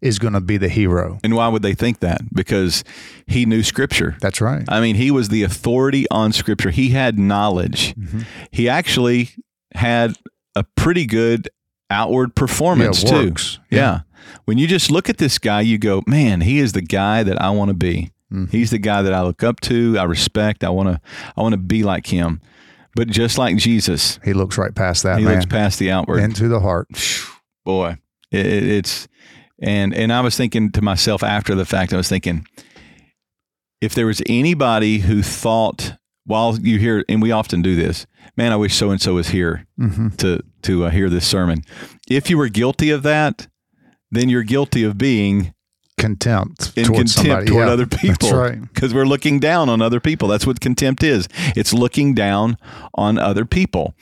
is 0.00 0.18
going 0.18 0.34
to 0.34 0.40
be 0.40 0.56
the 0.56 0.68
hero. 0.68 1.18
and 1.24 1.34
why 1.34 1.48
would 1.48 1.62
they 1.62 1.74
think 1.74 2.00
that? 2.00 2.20
Because 2.34 2.84
he 3.26 3.46
knew 3.46 3.62
Scripture. 3.62 4.16
That's 4.20 4.40
right. 4.40 4.64
I 4.68 4.80
mean, 4.80 4.94
he 4.96 5.10
was 5.10 5.30
the 5.30 5.42
authority 5.42 6.06
on 6.10 6.32
Scripture. 6.32 6.70
He 6.70 6.90
had 6.90 7.18
knowledge. 7.18 7.94
Mm-hmm. 7.94 8.20
He 8.50 8.68
actually 8.68 9.30
had 9.74 10.14
a 10.54 10.64
pretty 10.76 11.06
good 11.06 11.48
outward 11.90 12.34
performance 12.34 13.02
Yeah, 13.02 13.10
too. 13.10 13.34
Yeah. 13.70 13.78
Yeah. 13.78 14.00
When 14.44 14.58
you 14.58 14.66
just 14.66 14.90
look 14.90 15.08
at 15.08 15.18
this 15.18 15.38
guy, 15.38 15.60
you 15.62 15.78
go, 15.78 16.02
"Man, 16.06 16.40
he 16.42 16.58
is 16.58 16.72
the 16.72 16.82
guy 16.82 17.22
that 17.22 17.40
I 17.40 17.50
want 17.50 17.68
to 17.70 17.74
be. 17.74 18.10
Mhm. 18.32 18.50
He's 18.50 18.70
the 18.72 18.78
guy 18.78 19.02
that 19.02 19.12
I 19.14 19.22
look 19.22 19.42
up 19.44 19.60
to. 19.62 19.96
I 19.98 20.02
respect. 20.04 20.64
I 20.64 20.68
want 20.70 20.88
to. 20.88 21.00
I 21.36 21.40
want 21.42 21.52
to 21.52 21.58
be 21.58 21.82
like 21.84 22.08
him." 22.08 22.40
But 22.96 23.08
just 23.08 23.36
like 23.38 23.56
Jesus, 23.58 24.18
He 24.24 24.32
looks 24.32 24.56
right 24.58 24.74
past 24.74 25.02
that 25.04 25.18
he 25.18 25.24
man 25.24 25.34
looks 25.34 25.44
past 25.46 25.78
the 25.78 25.90
outward. 25.92 26.20
into 26.22 26.48
the 26.48 26.60
heart. 26.60 26.88
Boy, 27.64 27.98
it, 28.32 28.46
it- 28.46 28.62
it's 28.64 29.06
and 29.62 29.94
and 29.94 30.12
I 30.12 30.20
was 30.22 30.36
thinking 30.36 30.72
to 30.72 30.82
myself 30.82 31.22
after 31.22 31.54
the 31.54 31.64
fact. 31.64 31.92
I 31.92 31.96
was 31.96 32.08
thinking, 32.08 32.46
if 33.80 33.94
there 33.94 34.06
was 34.06 34.22
anybody 34.26 34.98
who 34.98 35.22
thought 35.22 35.94
while 36.24 36.58
you 36.58 36.78
hear, 36.78 37.04
and 37.08 37.22
we 37.22 37.30
often 37.30 37.62
do 37.62 37.76
this, 37.76 38.06
man, 38.36 38.52
I 38.52 38.56
wish 38.56 38.74
so 38.74 38.90
and 38.90 39.00
so 39.00 39.14
was 39.14 39.28
here 39.28 39.66
hmm 39.78 40.08
to 40.18 40.40
to 40.62 40.86
uh, 40.86 40.90
hear 40.90 41.08
this 41.10 41.26
sermon. 41.26 41.62
If 42.08 42.30
you 42.30 42.38
were 42.38 42.48
guilty 42.48 42.90
of 42.90 43.02
that, 43.04 43.48
then 44.10 44.28
you're 44.28 44.42
guilty 44.42 44.82
of 44.84 44.96
being 44.98 45.52
Contempt 45.98 46.72
in 46.76 46.84
towards 46.84 47.14
contempt 47.14 47.16
somebody. 47.16 47.46
toward 47.46 47.66
Yeah, 47.68 47.72
other 47.72 47.86
people. 47.86 48.28
That's 48.28 48.32
right. 48.32 48.60
Because 48.74 48.92
we're 48.92 49.06
looking 49.06 49.40
down 49.40 49.68
on 49.70 49.80
other 49.80 49.98
people. 49.98 50.28
That's 50.28 50.46
what 50.46 50.60
contempt 50.60 51.02
is. 51.02 51.26
It's 51.56 51.72
looking 51.72 52.14
down 52.14 52.58
on 52.94 53.18
other 53.18 53.46
people, 53.46 53.94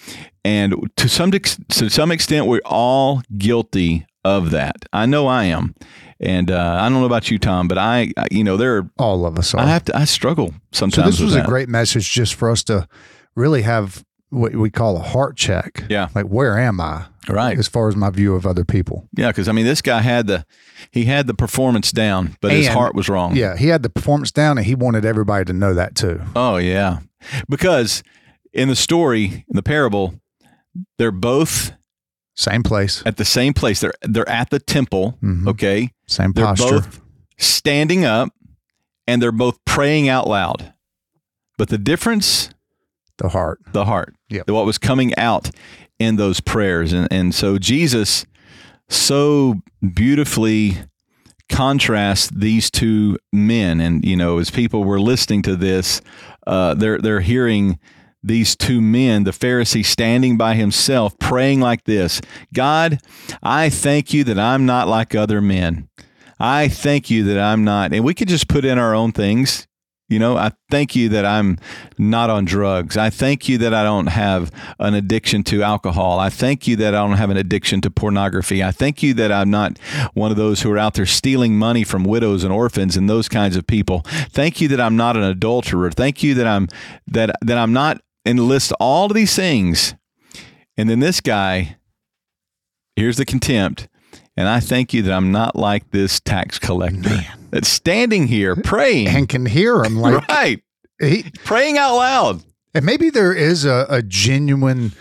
and 0.44 0.74
to 0.96 1.08
some 1.08 1.30
to 1.30 1.88
some 1.90 2.10
extent, 2.10 2.46
we're 2.46 2.60
all 2.64 3.22
guilty 3.38 4.06
of 4.24 4.50
that. 4.50 4.74
I 4.92 5.06
know 5.06 5.28
I 5.28 5.44
am, 5.44 5.74
and 6.18 6.50
uh, 6.50 6.78
I 6.80 6.88
don't 6.88 6.98
know 6.98 7.04
about 7.06 7.30
you, 7.30 7.38
Tom, 7.38 7.68
but 7.68 7.78
I, 7.78 8.12
I- 8.16 8.26
you 8.30 8.42
know, 8.42 8.56
there. 8.56 8.78
Are, 8.78 8.90
All 8.98 9.24
of 9.24 9.38
us 9.38 9.54
are. 9.54 9.60
I 9.60 9.66
have 9.66 9.84
to. 9.84 9.96
I 9.96 10.04
struggle 10.04 10.52
sometimes. 10.72 11.16
so 11.16 11.24
this 11.24 11.34
was 11.34 11.36
a 11.36 11.44
great 11.46 11.68
message 11.68 12.10
just 12.10 12.34
for 12.34 12.50
us 12.50 12.64
to 12.64 12.88
really 13.36 13.62
have 13.62 14.04
what 14.34 14.54
we 14.54 14.70
call 14.70 14.96
a 14.96 15.02
heart 15.02 15.36
check. 15.36 15.84
Yeah. 15.88 16.08
Like 16.14 16.26
where 16.26 16.58
am 16.58 16.80
I 16.80 17.06
right. 17.28 17.58
as 17.58 17.68
far 17.68 17.88
as 17.88 17.96
my 17.96 18.10
view 18.10 18.34
of 18.34 18.46
other 18.46 18.64
people? 18.64 19.08
Yeah, 19.16 19.28
because 19.28 19.48
I 19.48 19.52
mean, 19.52 19.64
this 19.64 19.80
guy 19.82 20.00
had 20.00 20.26
the 20.26 20.44
he 20.90 21.04
had 21.04 21.26
the 21.26 21.34
performance 21.34 21.92
down, 21.92 22.36
but 22.40 22.52
his 22.52 22.68
heart 22.68 22.94
was 22.94 23.08
wrong. 23.08 23.36
Yeah, 23.36 23.56
he 23.56 23.68
had 23.68 23.82
the 23.82 23.90
performance 23.90 24.30
down 24.32 24.58
and 24.58 24.66
he 24.66 24.74
wanted 24.74 25.04
everybody 25.04 25.44
to 25.46 25.52
know 25.52 25.74
that 25.74 25.94
too. 25.94 26.20
Oh 26.36 26.56
yeah, 26.56 26.98
because 27.48 28.02
in 28.52 28.68
the 28.68 28.76
story, 28.76 29.44
in 29.48 29.56
the 29.56 29.62
parable, 29.62 30.14
they're 30.98 31.10
both 31.12 31.72
Same 32.34 32.62
place, 32.62 33.02
at 33.06 33.16
the 33.16 33.24
same 33.24 33.52
place. 33.54 33.80
They're 33.80 33.94
they're 34.02 34.28
at 34.28 34.50
the 34.50 34.58
temple. 34.58 35.18
Mhm. 35.22 35.48
Okay, 35.48 35.90
same 36.06 36.32
they're 36.32 36.44
posture. 36.46 36.80
both 36.80 37.00
standing 37.38 38.04
up, 38.04 38.32
and 39.06 39.20
they're 39.22 39.32
both 39.32 39.58
praying 39.64 40.08
out 40.08 40.26
loud. 40.28 40.72
But 41.56 41.68
the 41.68 41.78
difference, 41.78 42.50
the 43.18 43.28
heart. 43.28 43.60
the 43.72 43.84
heart, 43.84 44.14
Yep. 44.30 44.50
what 44.50 44.66
was 44.66 44.78
coming 44.78 45.14
out 45.16 45.50
in 45.98 46.16
those 46.16 46.40
prayers, 46.40 46.92
and 46.92 47.08
and 47.10 47.34
so 47.34 47.58
Jesus 47.58 48.26
so 48.88 49.54
beautifully 49.94 50.78
contrasts 51.48 52.28
these 52.30 52.70
two 52.70 53.18
men, 53.32 53.80
and 53.80 54.04
you 54.04 54.16
know, 54.16 54.38
as 54.38 54.50
people 54.50 54.84
were 54.84 55.00
listening 55.00 55.42
to 55.42 55.56
this, 55.56 56.00
uh, 56.46 56.74
they're 56.74 56.98
they're 56.98 57.20
hearing 57.20 57.78
these 58.22 58.56
two 58.56 58.80
men, 58.80 59.24
the 59.24 59.30
Pharisee 59.32 59.84
standing 59.84 60.38
by 60.38 60.54
himself, 60.54 61.16
praying 61.18 61.60
like 61.60 61.84
this 61.84 62.20
God, 62.52 62.98
I 63.42 63.68
thank 63.68 64.12
you 64.14 64.24
that 64.24 64.38
I'm 64.38 64.64
not 64.66 64.88
like 64.88 65.14
other 65.14 65.40
men. 65.40 65.88
I 66.40 66.68
thank 66.68 67.10
you 67.10 67.22
that 67.24 67.38
I'm 67.38 67.62
not. 67.64 67.92
And 67.92 68.04
we 68.04 68.12
could 68.14 68.28
just 68.28 68.48
put 68.48 68.64
in 68.64 68.78
our 68.78 68.94
own 68.94 69.12
things. 69.12 69.66
You 70.08 70.18
know, 70.18 70.36
I 70.36 70.52
thank 70.70 70.94
you 70.94 71.08
that 71.10 71.24
I'm 71.24 71.58
not 71.96 72.28
on 72.28 72.44
drugs. 72.44 72.96
I 72.96 73.08
thank 73.08 73.48
you 73.48 73.56
that 73.58 73.72
I 73.72 73.84
don't 73.84 74.08
have 74.08 74.52
an 74.78 74.92
addiction 74.92 75.42
to 75.44 75.62
alcohol. 75.62 76.18
I 76.18 76.28
thank 76.28 76.66
you 76.66 76.76
that 76.76 76.94
I 76.94 76.98
don't 76.98 77.16
have 77.16 77.30
an 77.30 77.38
addiction 77.38 77.80
to 77.80 77.90
pornography. 77.90 78.62
I 78.62 78.70
thank 78.70 79.02
you 79.02 79.14
that 79.14 79.32
I'm 79.32 79.50
not 79.50 79.78
one 80.12 80.30
of 80.30 80.36
those 80.36 80.60
who 80.60 80.70
are 80.70 80.78
out 80.78 80.94
there 80.94 81.06
stealing 81.06 81.56
money 81.56 81.84
from 81.84 82.04
widows 82.04 82.44
and 82.44 82.52
orphans 82.52 82.98
and 82.98 83.08
those 83.08 83.30
kinds 83.30 83.56
of 83.56 83.66
people. 83.66 84.02
Thank 84.04 84.60
you 84.60 84.68
that 84.68 84.80
I'm 84.80 84.96
not 84.96 85.16
an 85.16 85.22
adulterer. 85.22 85.90
Thank 85.90 86.22
you 86.22 86.34
that 86.34 86.46
I'm 86.46 86.68
that 87.06 87.34
that 87.40 87.56
I'm 87.56 87.72
not 87.72 88.02
and 88.26 88.40
list 88.40 88.72
all 88.78 89.06
of 89.06 89.14
these 89.14 89.34
things. 89.34 89.94
And 90.76 90.90
then 90.90 91.00
this 91.00 91.20
guy, 91.20 91.76
here's 92.94 93.16
the 93.16 93.24
contempt. 93.24 93.88
And 94.36 94.48
I 94.48 94.60
thank 94.60 94.92
you 94.92 95.02
that 95.02 95.12
I'm 95.12 95.30
not 95.32 95.54
like 95.54 95.90
this 95.90 96.18
tax 96.20 96.58
collector 96.58 97.08
Man. 97.08 97.48
that's 97.50 97.68
standing 97.68 98.26
here 98.26 98.56
praying. 98.56 99.08
And 99.08 99.28
can 99.28 99.46
hear 99.46 99.82
him 99.84 99.96
like 99.96 100.26
right. 100.28 100.62
he, 101.00 101.30
Praying 101.44 101.78
out 101.78 101.96
loud. 101.96 102.42
and 102.74 102.84
maybe 102.84 103.10
there 103.10 103.32
is 103.32 103.64
a, 103.64 103.86
a 103.88 104.02
genuine 104.02 104.92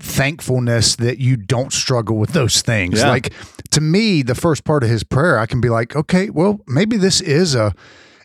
thankfulness 0.00 0.96
that 0.96 1.18
you 1.18 1.36
don't 1.36 1.72
struggle 1.72 2.16
with 2.16 2.30
those 2.32 2.62
things. 2.62 2.98
Yeah. 3.00 3.08
Like 3.10 3.32
to 3.70 3.80
me, 3.80 4.22
the 4.22 4.34
first 4.34 4.64
part 4.64 4.82
of 4.82 4.90
his 4.90 5.04
prayer, 5.04 5.38
I 5.38 5.46
can 5.46 5.60
be 5.60 5.68
like, 5.68 5.94
okay, 5.94 6.30
well, 6.30 6.60
maybe 6.66 6.96
this 6.96 7.20
is 7.20 7.54
a 7.54 7.74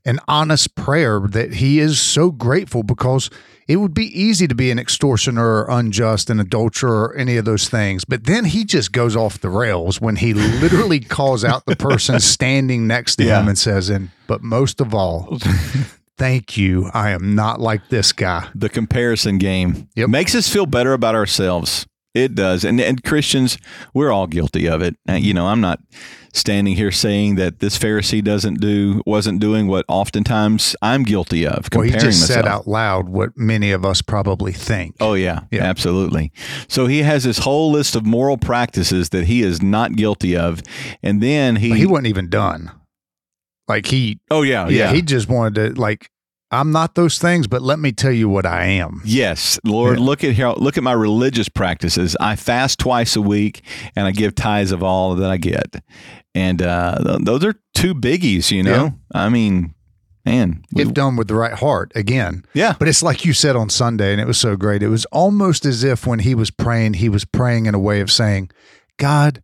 an 0.05 0.19
honest 0.27 0.75
prayer 0.75 1.19
that 1.19 1.55
he 1.55 1.79
is 1.79 1.99
so 1.99 2.31
grateful 2.31 2.83
because 2.83 3.29
it 3.67 3.77
would 3.77 3.93
be 3.95 4.05
easy 4.19 4.47
to 4.47 4.53
be 4.53 4.69
an 4.69 4.77
extortioner 4.77 5.43
or 5.63 5.67
unjust, 5.69 6.29
an 6.29 6.39
adulterer, 6.39 7.05
or 7.09 7.15
any 7.15 7.37
of 7.37 7.45
those 7.45 7.67
things. 7.67 8.05
But 8.05 8.25
then 8.25 8.45
he 8.45 8.63
just 8.63 8.91
goes 8.91 9.15
off 9.15 9.41
the 9.41 9.49
rails 9.49 9.99
when 9.99 10.17
he 10.17 10.33
literally 10.35 10.99
calls 11.17 11.43
out 11.43 11.65
the 11.65 11.75
person 11.75 12.19
standing 12.19 12.85
next 12.85 13.15
to 13.15 13.23
him 13.23 13.47
and 13.47 13.57
says, 13.57 13.89
and 13.89 14.11
but 14.27 14.43
most 14.43 14.79
of 14.81 14.93
all, 14.93 15.39
thank 16.17 16.57
you. 16.57 16.89
I 16.93 17.09
am 17.11 17.33
not 17.35 17.59
like 17.59 17.89
this 17.89 18.11
guy. 18.11 18.47
The 18.53 18.69
comparison 18.69 19.37
game 19.39 19.87
Yep. 19.95 20.09
makes 20.09 20.35
us 20.35 20.47
feel 20.47 20.65
better 20.67 20.93
about 20.93 21.15
ourselves. 21.15 21.85
It 22.15 22.33
does. 22.33 22.63
And, 22.63 22.79
and 22.79 23.03
Christians, 23.03 23.57
we're 23.93 24.11
all 24.11 24.25
guilty 24.25 24.67
of 24.67 24.81
it. 24.81 24.95
You 25.07 25.13
mm-hmm. 25.13 25.35
know, 25.35 25.47
I'm 25.47 25.61
not 25.61 25.79
standing 26.33 26.75
here 26.75 26.91
saying 26.91 27.35
that 27.35 27.59
this 27.59 27.77
Pharisee 27.77 28.23
doesn't 28.23 28.59
do, 28.59 29.01
wasn't 29.05 29.39
doing 29.39 29.67
what 29.67 29.85
oftentimes 29.87 30.75
I'm 30.81 31.03
guilty 31.03 31.45
of, 31.45 31.67
Well, 31.73 31.83
he 31.83 31.91
just 31.91 32.05
myself. 32.05 32.27
said 32.27 32.47
out 32.47 32.67
loud 32.67 33.09
what 33.09 33.37
many 33.37 33.71
of 33.71 33.85
us 33.85 34.01
probably 34.01 34.51
think. 34.51 34.95
Oh 34.99 35.13
yeah, 35.13 35.41
Yeah. 35.51 35.63
absolutely. 35.63 36.31
So 36.67 36.87
he 36.87 37.03
has 37.03 37.23
this 37.23 37.39
whole 37.39 37.71
list 37.71 37.95
of 37.95 38.05
moral 38.05 38.37
practices 38.37 39.09
that 39.09 39.25
he 39.25 39.43
is 39.43 39.61
not 39.61 39.95
guilty 39.95 40.35
of, 40.35 40.61
and 41.03 41.21
then 41.21 41.57
he, 41.57 41.69
But 41.69 41.77
he 41.77 41.85
wasn't 41.85 42.07
even 42.07 42.29
done. 42.29 42.71
Like 43.67 43.87
he, 43.87 44.19
oh 44.29 44.41
yeah, 44.43 44.67
yeah, 44.67 44.89
yeah, 44.89 44.93
he 44.93 45.01
just 45.01 45.27
wanted 45.27 45.75
to 45.75 45.81
like. 45.81 46.09
I'm 46.55 46.71
not 46.71 46.95
those 46.95 47.19
things, 47.19 47.47
but 47.47 47.61
let 47.61 47.79
me 47.79 47.91
tell 47.91 48.11
you 48.11 48.27
what 48.29 48.45
I 48.45 48.65
am. 48.65 49.01
Yes, 49.05 49.59
Lord, 49.63 49.99
Yeah. 49.99 50.05
look 50.05 50.23
at 50.23 50.33
here. 50.33 50.49
Look 50.49 50.77
at 50.77 50.83
my 50.83 50.93
religious 50.93 51.49
practices. 51.49 52.15
I 52.19 52.35
fast 52.35 52.79
twice 52.79 53.15
a 53.15 53.21
week, 53.21 53.61
and 53.95 54.07
I 54.07 54.11
give 54.11 54.33
tithes 54.35 54.71
of 54.71 54.81
all 54.83 55.15
that 55.15 55.29
I 55.29 55.37
get. 55.37 55.83
And 56.33 56.61
uh, 56.61 56.97
th- 57.03 57.19
those 57.23 57.43
are 57.45 57.55
two 57.73 57.93
biggies, 57.95 58.51
you 58.51 58.63
know. 58.63 58.93
I 59.13 59.29
mean, 59.29 59.73
man, 60.25 60.63
we- 60.73 60.81
If 60.83 60.93
done 60.93 61.15
with 61.15 61.27
the 61.27 61.35
right 61.35 61.53
heart, 61.53 61.91
again. 61.95 62.43
yeah, 62.53 62.73
But 62.79 62.87
it's 62.87 63.03
like 63.03 63.23
you 63.25 63.33
said 63.33 63.55
on 63.55 63.69
Sunday, 63.69 64.11
and 64.11 64.19
it 64.21 64.27
was 64.27 64.37
so 64.39 64.55
great. 64.55 64.81
It 64.83 64.89
was 64.89 65.05
almost 65.11 65.65
as 65.65 65.83
if 65.83 66.05
when 66.07 66.19
he 66.19 66.33
was 66.35 66.51
praying, 66.51 66.95
he 66.95 67.09
was 67.09 67.25
praying 67.25 67.65
in 67.67 67.75
a 67.75 67.79
way 67.79 68.01
of 68.01 68.11
saying, 68.11 68.49
God, 68.97 69.41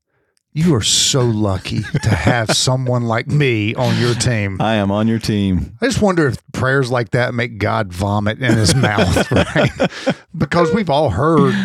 you 0.53 0.75
are 0.75 0.81
so 0.81 1.21
lucky 1.21 1.81
to 2.03 2.09
have 2.09 2.51
someone 2.55 3.03
like 3.03 3.27
me 3.27 3.73
on 3.75 3.97
your 3.99 4.13
team. 4.15 4.57
I 4.61 4.75
am 4.75 4.91
on 4.91 5.07
your 5.07 5.19
team. 5.19 5.77
I 5.81 5.85
just 5.85 6.01
wonder 6.01 6.27
if 6.27 6.37
prayers 6.51 6.91
like 6.91 7.11
that 7.11 7.33
make 7.33 7.57
God 7.57 7.93
vomit 7.93 8.39
in 8.41 8.57
his 8.57 8.75
mouth, 8.89 9.31
right? 9.31 9.71
because 10.37 10.73
we've 10.73 10.89
all 10.89 11.09
heard 11.09 11.55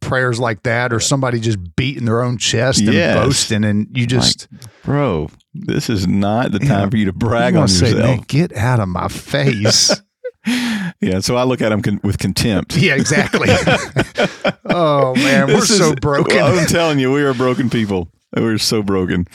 prayers 0.00 0.38
like 0.38 0.62
that 0.62 0.92
or 0.92 1.00
somebody 1.00 1.40
just 1.40 1.58
beating 1.76 2.04
their 2.04 2.22
own 2.22 2.38
chest 2.38 2.80
and 2.80 2.92
Yes. 2.92 3.16
boasting, 3.16 3.64
and 3.64 3.88
you 3.96 4.06
just 4.06 4.46
Bro, 4.84 5.30
this 5.52 5.90
is 5.90 6.06
not 6.06 6.52
the 6.52 6.58
time 6.60 6.90
for 6.90 6.96
you 6.96 7.06
to 7.06 7.12
brag 7.12 7.54
you 7.54 7.58
on 7.58 7.62
wanna 7.62 7.68
say, 7.68 7.90
yourself. 7.90 8.02
Man, 8.16 8.24
get 8.28 8.54
out 8.56 8.78
of 8.80 8.88
my 8.88 9.08
face. 9.08 10.00
Yeah, 11.00 11.20
so 11.20 11.36
I 11.36 11.44
look 11.44 11.60
at 11.60 11.72
him 11.72 11.82
con- 11.82 12.00
with 12.02 12.18
contempt. 12.18 12.76
yeah, 12.76 12.94
exactly. 12.94 13.48
oh 14.66 15.14
man, 15.16 15.48
we're 15.48 15.60
This 15.60 15.76
so 15.78 15.90
is- 15.92 15.94
broken. 16.00 16.38
I'm 16.38 16.66
telling 16.66 16.98
you, 16.98 17.12
we 17.12 17.22
are 17.22 17.34
broken 17.34 17.70
people. 17.70 18.08
We're 18.34 18.58
so 18.58 18.82
broken. 18.82 19.26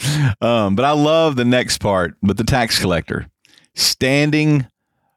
Um, 0.41 0.75
but 0.75 0.85
I 0.85 0.91
love 0.91 1.35
the 1.35 1.45
next 1.45 1.79
part. 1.79 2.15
But 2.21 2.37
the 2.37 2.43
tax 2.43 2.79
collector 2.79 3.27
standing 3.75 4.67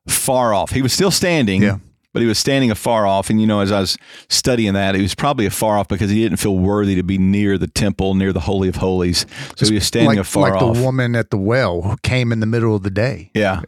far 0.08 0.54
off. 0.54 0.70
He 0.70 0.80
was 0.82 0.92
still 0.92 1.10
standing. 1.10 1.62
Yeah. 1.62 1.78
But 2.12 2.22
he 2.22 2.28
was 2.28 2.38
standing 2.38 2.70
afar 2.70 3.08
off, 3.08 3.28
and 3.28 3.40
you 3.40 3.46
know, 3.48 3.58
as 3.58 3.72
I 3.72 3.80
was 3.80 3.98
studying 4.28 4.74
that, 4.74 4.94
he 4.94 5.02
was 5.02 5.16
probably 5.16 5.46
afar 5.46 5.76
off 5.76 5.88
because 5.88 6.10
he 6.10 6.22
didn't 6.22 6.38
feel 6.38 6.56
worthy 6.56 6.94
to 6.94 7.02
be 7.02 7.18
near 7.18 7.58
the 7.58 7.66
temple, 7.66 8.14
near 8.14 8.32
the 8.32 8.38
holy 8.38 8.68
of 8.68 8.76
holies. 8.76 9.26
So 9.56 9.66
he 9.66 9.74
was 9.74 9.84
standing 9.84 10.10
like, 10.10 10.18
afar 10.18 10.42
like 10.52 10.62
off. 10.62 10.76
the 10.76 10.80
woman 10.82 11.16
at 11.16 11.30
the 11.30 11.36
well 11.36 11.82
who 11.82 11.96
came 12.04 12.30
in 12.30 12.38
the 12.38 12.46
middle 12.46 12.76
of 12.76 12.84
the 12.84 12.90
day. 12.92 13.32
yeah, 13.34 13.62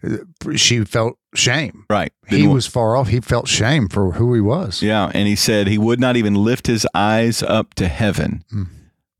She 0.54 0.84
felt 0.84 1.18
shame. 1.36 1.84
right. 1.90 2.12
He 2.28 2.36
Didn't 2.36 2.48
wa- 2.50 2.54
was 2.56 2.66
far 2.66 2.96
off. 2.96 3.08
He 3.08 3.20
felt 3.20 3.48
shame 3.48 3.88
for 3.88 4.12
who 4.12 4.34
he 4.34 4.40
was. 4.40 4.82
Yeah, 4.82 5.10
and 5.14 5.28
he 5.28 5.36
said 5.36 5.66
he 5.68 5.78
would 5.78 6.00
not 6.00 6.16
even 6.16 6.34
lift 6.34 6.66
his 6.66 6.86
eyes 6.94 7.42
up 7.42 7.74
to 7.74 7.88
heaven. 7.88 8.44
Hmm. 8.50 8.62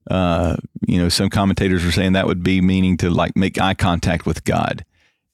Uh, 0.09 0.57
you 0.87 0.99
know, 0.99 1.09
some 1.09 1.29
commentators 1.31 1.85
were 1.85 1.91
saying 1.93 2.13
that 2.13 2.27
would 2.27 2.43
be 2.43 2.61
meaning 2.61 2.97
to 2.99 3.11
like 3.11 3.37
make 3.37 3.61
eye 3.61 3.75
contact 3.75 4.25
with 4.27 4.45
God. 4.45 4.85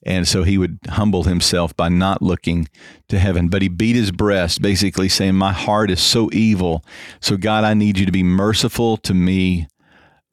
And 0.05 0.27
so 0.27 0.43
he 0.43 0.59
would 0.59 0.79
humble 0.89 1.25
himself 1.25 1.77
by 1.77 1.89
not 1.89 2.23
looking 2.23 2.69
to 3.09 3.19
heaven. 3.21 3.49
But 3.49 3.63
he 3.63 3.69
beat 3.69 3.95
his 3.95 4.11
breast, 4.11 4.61
basically 4.61 5.09
saying, 5.09 5.35
My 5.37 5.53
heart 5.53 5.91
is 5.93 6.01
so 6.01 6.29
evil. 6.33 6.85
So, 7.21 7.37
God, 7.37 7.63
I 7.65 7.75
need 7.75 7.99
you 7.99 8.07
to 8.07 8.11
be 8.13 8.25
merciful 8.25 8.97
to 8.97 9.15
me, 9.15 9.69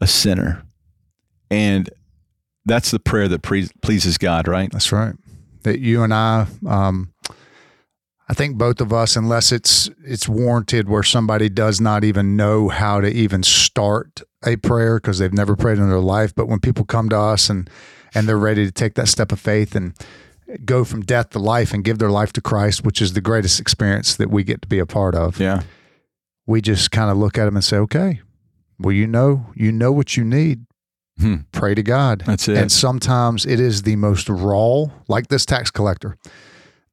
a 0.02 0.08
sinner. 0.08 0.64
And 1.52 1.88
that's 2.66 2.90
the 2.92 3.00
prayer 3.00 3.28
that 3.28 3.44
pre- 3.44 3.70
pleases 3.84 4.18
God, 4.18 4.48
right? 4.48 4.72
That's 4.72 4.92
right. 4.92 5.14
That 5.70 5.80
you 5.80 6.02
and 6.02 6.12
I, 6.12 6.48
um, 6.66 7.14
I 8.28 8.34
think 8.34 8.58
both 8.58 8.82
of 8.82 8.92
us, 8.92 9.16
unless 9.16 9.52
it's 9.52 9.88
it's 10.04 10.28
warranted 10.28 10.90
where 10.90 11.04
somebody 11.04 11.48
does 11.48 11.80
not 11.80 12.04
even 12.04 12.36
know 12.36 12.70
how 12.70 13.00
to 13.02 13.08
even 13.08 13.44
start 13.44 14.24
a 14.44 14.56
prayer 14.56 14.98
because 14.98 15.20
they've 15.20 15.32
never 15.32 15.56
prayed 15.56 15.78
in 15.78 15.88
their 15.88 16.00
life. 16.00 16.34
But 16.34 16.48
when 16.48 16.60
people 16.60 16.86
come 16.86 17.08
to 17.10 17.18
us 17.20 17.52
and 17.52 17.70
and 18.16 18.28
they're 18.28 18.36
ready 18.36 18.66
to 18.66 18.72
take 18.72 18.96
that 18.96 19.08
step 19.08 19.32
of 19.32 19.40
faith 19.40 19.76
and 19.76 19.94
go 20.66 20.84
from 20.84 21.02
death 21.02 21.30
to 21.30 21.40
life 21.40 21.72
and 21.72 21.84
give 21.84 22.00
their 22.00 22.10
life 22.10 22.34
to 22.34 22.42
Christ, 22.42 22.84
which 22.84 23.00
is 23.00 23.14
the 23.14 23.22
greatest 23.22 23.60
experience 23.60 24.16
that 24.16 24.32
we 24.32 24.44
get 24.44 24.64
to 24.64 24.68
be 24.68 24.80
a 24.80 24.88
part 24.88 25.14
of. 25.14 25.40
Yeah. 25.40 25.62
We 26.48 26.62
just 26.62 26.90
kind 26.90 27.12
of 27.12 27.18
look 27.18 27.38
at 27.38 27.46
them 27.46 27.56
and 27.56 27.64
say, 27.64 27.78
"Okay, 27.78 28.22
well, 28.80 28.94
you 28.94 29.06
know, 29.06 29.46
you 29.54 29.72
know 29.72 29.92
what 29.92 30.18
you 30.18 30.24
need. 30.24 30.66
Hmm. 31.20 31.36
Pray 31.52 31.76
to 31.76 31.84
God." 31.84 32.24
That's 32.26 32.48
it. 32.48 32.58
And 32.58 32.72
sometimes 32.72 33.46
it 33.46 33.60
is 33.60 33.82
the 33.84 33.96
most 33.96 34.30
raw, 34.30 34.86
like 35.08 35.28
this 35.28 35.46
tax 35.46 35.70
collector, 35.72 36.18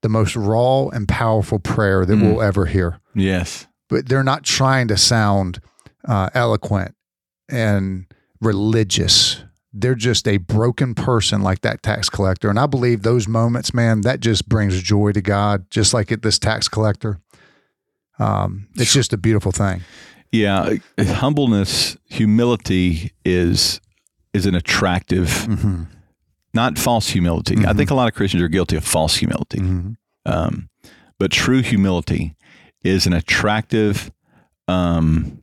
the 0.02 0.08
most 0.08 0.36
raw 0.36 0.88
and 0.88 1.06
powerful 1.08 1.58
prayer 1.58 2.04
that 2.04 2.14
Mm. 2.14 2.22
we'll 2.22 2.42
ever 2.42 2.66
hear. 2.66 3.00
yes. 3.14 3.66
But 3.88 4.08
they're 4.08 4.24
not 4.24 4.42
trying 4.42 4.88
to 4.88 4.96
sound 4.96 5.60
uh, 6.08 6.28
eloquent 6.34 6.94
and 7.48 8.06
religious. 8.40 9.42
They're 9.72 9.94
just 9.94 10.26
a 10.26 10.38
broken 10.38 10.94
person 10.94 11.40
like 11.42 11.60
that 11.60 11.82
tax 11.84 12.08
collector. 12.08 12.48
And 12.50 12.58
I 12.58 12.66
believe 12.66 13.02
those 13.02 13.28
moments, 13.28 13.72
man, 13.74 14.00
that 14.00 14.18
just 14.20 14.48
brings 14.48 14.82
joy 14.82 15.12
to 15.12 15.20
God, 15.20 15.70
just 15.70 15.94
like 15.94 16.10
it, 16.10 16.22
this 16.22 16.38
tax 16.38 16.66
collector. 16.68 17.20
Um, 18.18 18.66
it's 18.74 18.92
just 18.92 19.12
a 19.12 19.16
beautiful 19.16 19.52
thing. 19.52 19.82
Yeah. 20.32 20.74
Humbleness, 20.98 21.96
humility 22.06 23.12
is 23.24 23.80
is 24.36 24.46
an 24.46 24.54
attractive 24.54 25.28
Mm-hmm. 25.48 25.82
not 26.54 26.78
false 26.78 27.08
humility. 27.10 27.56
I 27.56 27.72
Mhm. 27.72 27.76
think 27.76 27.90
a 27.90 27.94
lot 27.94 28.08
of 28.08 28.14
Christians 28.14 28.42
are 28.42 28.48
guilty 28.48 28.76
of 28.76 28.84
false 28.84 29.16
humility. 29.16 29.58
Mm-hmm. 29.58 29.90
Um, 30.24 30.68
but 31.18 31.30
true 31.30 31.62
humility 31.62 32.34
is 32.82 33.06
an 33.06 33.12
attractive 33.12 34.10
um, 34.68 35.42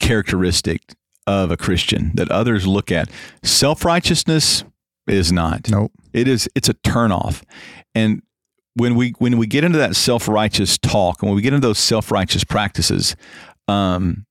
characteristic 0.00 0.80
of 1.26 1.50
a 1.50 1.56
Christian 1.56 2.12
that 2.14 2.30
others 2.30 2.66
look 2.66 2.90
at. 2.92 3.08
Self 3.42 3.84
righteousness 3.84 4.64
is 5.06 5.30
not. 5.32 5.70
Nope. 5.70 5.92
It 6.12 6.28
is. 6.28 6.48
It's 6.54 6.68
a 6.68 6.74
turnoff. 6.74 7.42
And 7.94 8.22
when 8.74 8.94
we 8.96 9.10
when 9.18 9.38
we 9.38 9.46
get 9.46 9.64
into 9.64 9.78
that 9.78 9.94
self 9.96 10.26
righteous 10.28 10.76
talk 10.78 11.22
and 11.22 11.28
when 11.30 11.36
we 11.36 11.42
get 11.42 11.52
into 11.52 11.66
those 11.66 11.78
self 11.78 12.10
righteous 12.10 12.42
practices, 12.44 13.14
um, 13.68 14.26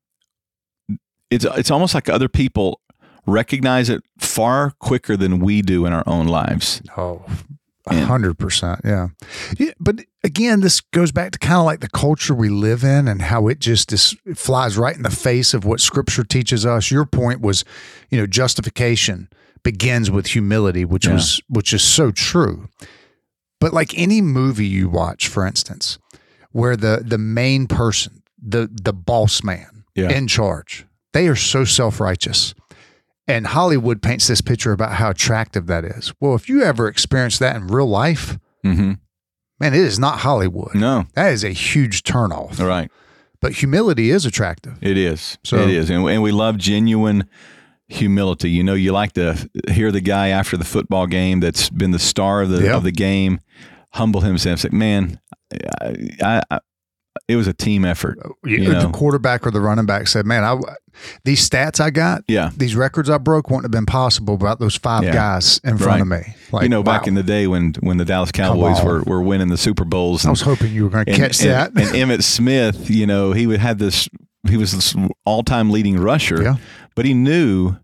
it's 1.32 1.45
it's 1.45 1.71
almost 1.71 1.93
like 1.95 2.10
other 2.10 2.28
people 2.30 2.80
recognize 3.25 3.89
it 3.89 4.03
far 4.17 4.71
quicker 4.79 5.15
than 5.17 5.39
we 5.39 5.62
do 5.62 5.86
in 5.86 5.93
our 5.93 6.03
own 6.07 6.27
lives. 6.27 6.81
Oh, 6.97 7.25
a 7.88 8.05
hundred 8.05 8.38
percent. 8.39 8.81
Yeah. 8.86 9.09
yeah. 9.57 9.71
But 9.79 10.01
again, 10.23 10.62
this 10.62 10.79
goes 10.79 11.12
back 11.12 11.31
to 11.31 11.39
kind 11.39 11.59
of 11.59 11.65
like 11.65 11.81
the 11.81 11.89
culture 11.89 12.33
we 12.33 12.47
live 12.49 12.83
in 12.83 13.07
and 13.09 13.21
how 13.21 13.47
it 13.49 13.59
just 13.59 13.91
is, 13.91 14.15
it 14.25 14.38
flies 14.38 14.77
right 14.77 14.95
in 14.95 15.03
the 15.03 15.09
face 15.09 15.53
of 15.53 15.65
what 15.65 15.81
scripture 15.81 16.23
teaches 16.23 16.65
us. 16.65 16.91
Your 16.91 17.05
point 17.05 17.41
was, 17.41 17.65
you 18.09 18.17
know, 18.17 18.25
justification 18.25 19.27
begins 19.63 20.09
with 20.09 20.27
humility, 20.27 20.86
which 20.86 21.05
Yeah. 21.07 21.13
was, 21.15 21.41
which 21.49 21.73
is 21.73 21.81
so 21.83 22.12
true. 22.12 22.69
But 23.59 23.73
like 23.73 23.97
any 23.97 24.21
movie 24.21 24.67
you 24.67 24.89
watch, 24.89 25.27
for 25.27 25.45
instance, 25.45 25.97
where 26.51 26.75
the, 26.77 27.01
the 27.05 27.17
main 27.17 27.67
person, 27.67 28.23
the, 28.41 28.69
the 28.71 28.93
boss 28.93 29.43
man 29.43 29.83
Yeah. 29.95 30.09
in 30.09 30.27
charge, 30.27 30.86
they 31.13 31.27
are 31.27 31.36
so 31.36 31.63
self-righteous. 31.65 32.53
And 33.27 33.47
Hollywood 33.47 34.01
paints 34.01 34.27
this 34.27 34.41
picture 34.41 34.71
about 34.73 34.93
how 34.93 35.09
attractive 35.12 35.67
that 35.67 35.86
is. 35.86 36.13
Well, 36.19 36.36
if 36.36 36.49
you 36.49 36.62
ever 36.63 36.88
experience 36.88 37.38
that 37.39 37.55
in 37.55 37.67
real 37.67 37.88
life, 37.88 38.38
Mm-hmm. 38.65 38.93
man, 39.59 39.73
it 39.73 39.79
is 39.79 39.99
not 39.99 40.19
Hollywood. 40.19 40.73
No, 40.75 41.05
That 41.15 41.33
is 41.33 41.43
a 41.43 41.49
huge 41.49 42.03
turnoff. 42.03 42.59
all 42.59 42.65
right. 42.67 42.89
But 43.41 43.51
humility 43.53 44.09
is 44.09 44.25
attractive. 44.25 44.77
It 44.81 44.97
is. 44.97 45.38
So- 45.43 45.57
it 45.57 45.69
is, 45.69 45.89
and, 45.89 46.07
and 46.07 46.21
we 46.23 46.31
love 46.31 46.57
genuine 46.57 47.27
humility. 47.89 48.49
You 48.51 48.63
know, 48.63 48.73
you 48.73 48.91
like 48.93 49.12
to 49.13 49.49
hear 49.69 49.91
the 49.91 49.99
guy 50.01 50.29
after 50.29 50.55
the 50.57 50.63
football 50.65 51.07
game 51.07 51.41
that's 51.41 51.69
been 51.69 51.91
the 51.91 51.99
star 51.99 52.41
of 52.41 52.49
the 52.49 52.73
of 52.73 52.83
the 52.83 52.91
game 52.93 53.39
humble 53.91 54.21
himself. 54.21 54.59
Say, 54.62 54.69
man, 54.71 55.19
I, 56.21 56.41
it 57.28 57.36
was 57.36 57.47
a 57.47 57.54
team 57.54 57.86
effort. 57.86 58.17
You 58.43 58.65
the 58.65 58.84
know. 58.84 58.89
quarterback 58.91 59.45
or 59.45 59.52
the 59.52 59.62
running 59.62 59.86
back 59.86 60.08
said, 60.08 60.26
"Man, 60.26 60.43
I 60.43 60.60
these 61.26 61.47
stats 61.47 61.80
I 61.80 61.89
got, 61.89 62.23
Yeah. 62.28 62.52
these 62.56 62.76
records 62.76 63.10
I 63.10 63.17
broke 63.17 63.49
wouldn't 63.49 63.63
have 63.65 63.71
been 63.71 63.86
possible 63.86 64.38
without 64.38 64.60
those 64.60 64.76
five 64.76 65.04
Yeah. 65.04 65.13
guys 65.13 65.60
in 65.63 65.78
front 65.78 66.02
of 66.02 66.08
me." 66.08 66.21
Like, 66.52 66.63
you 66.63 66.69
know, 66.69 66.84
back 66.84 67.08
in 67.08 67.13
the 67.15 67.23
day 67.23 67.47
when 67.47 67.73
when 67.82 67.97
the 67.97 68.06
Dallas 68.06 68.32
Cowboys 68.32 68.84
were, 68.84 69.02
were 69.04 69.21
winning 69.21 69.47
the 69.49 69.58
Super 69.58 69.86
Bowls, 69.86 70.26
I 70.26 70.30
was 70.30 70.41
hoping 70.41 70.71
you 70.73 70.84
were 70.86 70.89
going 70.89 71.06
to 71.06 71.13
catch 71.13 71.41
and, 71.41 71.49
that. 71.49 71.67
and 71.76 71.95
Emmitt 71.95 72.23
Smith, 72.23 72.89
you 72.89 73.06
know, 73.08 73.32
he 73.34 73.47
would 73.47 73.60
had 73.60 73.80
this. 73.80 74.08
He 74.47 74.58
was 74.58 74.71
this 74.73 74.93
all 75.26 75.41
time 75.43 75.71
leading 75.71 75.97
rusher, 75.97 76.41
Yeah. 76.43 76.56
but 76.95 77.06
he 77.06 77.13
knew 77.13 77.76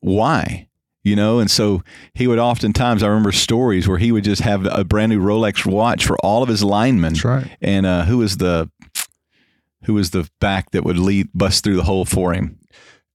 why. 0.00 0.66
You 1.04 1.16
know, 1.16 1.38
and 1.38 1.50
so 1.50 1.82
he 2.12 2.26
would 2.26 2.38
oftentimes. 2.40 3.02
I 3.02 3.06
remember 3.06 3.32
stories 3.32 3.88
where 3.88 3.96
he 3.96 4.12
would 4.12 4.24
just 4.24 4.42
have 4.42 4.66
a 4.66 4.84
brand 4.84 5.10
new 5.10 5.22
Rolex 5.22 5.64
watch 5.64 6.04
for 6.04 6.18
all 6.18 6.42
of 6.42 6.50
his 6.50 6.62
linemen. 6.62 7.14
That's 7.14 7.24
right. 7.24 7.46
And 7.62 7.86
uh, 7.86 8.04
who 8.04 8.18
was 8.18 8.36
the 8.36 8.68
who 9.88 9.94
was 9.94 10.10
the 10.10 10.30
back 10.40 10.70
that 10.70 10.84
would 10.84 10.98
lead 10.98 11.28
bust 11.34 11.64
through 11.64 11.74
the 11.76 11.82
hole 11.82 12.04
for 12.04 12.32
him? 12.34 12.60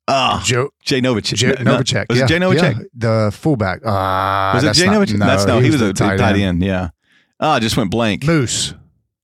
Ah, 0.10 0.42
Joe 0.44 0.72
Jay 0.84 1.00
Novacek. 1.00 1.36
Jay 1.36 1.56
No, 1.64 1.78
Novacek. 1.78 2.10
Was 2.10 2.18
yeah. 2.18 2.26
it 2.26 2.28
Jay 2.28 2.38
Novacek? 2.40 2.78
Yeah, 2.80 2.84
the 2.94 3.32
fullback. 3.34 3.80
Uh, 3.86 4.52
Was 4.56 4.64
it 4.66 4.74
Jay 4.74 4.88
not- 4.88 5.08
Novacek? 5.08 5.20
that's 5.20 5.46
no. 5.46 5.60
He, 5.60 5.70
was, 5.70 5.80
the 5.80 5.90
a 5.90 5.94
tight, 5.94 6.18
tight 6.18 6.36
end. 6.36 6.62
Yeah. 6.62 6.90
Oh, 7.40 7.52
I 7.52 7.60
just 7.60 7.78
went 7.78 7.90
blank. 7.92 8.26
Moose. 8.26 8.74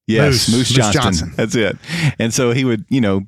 Yes, 0.08 0.48
Moose. 0.48 0.50
Moose, 0.50 0.78
Moose 0.78 0.94
Johnston. 0.94 1.34
That's 1.36 1.56
it. 1.56 1.78
And 2.18 2.34
so 2.34 2.52
he 2.52 2.64
would, 2.66 2.86
you 2.90 3.02
know, 3.02 3.24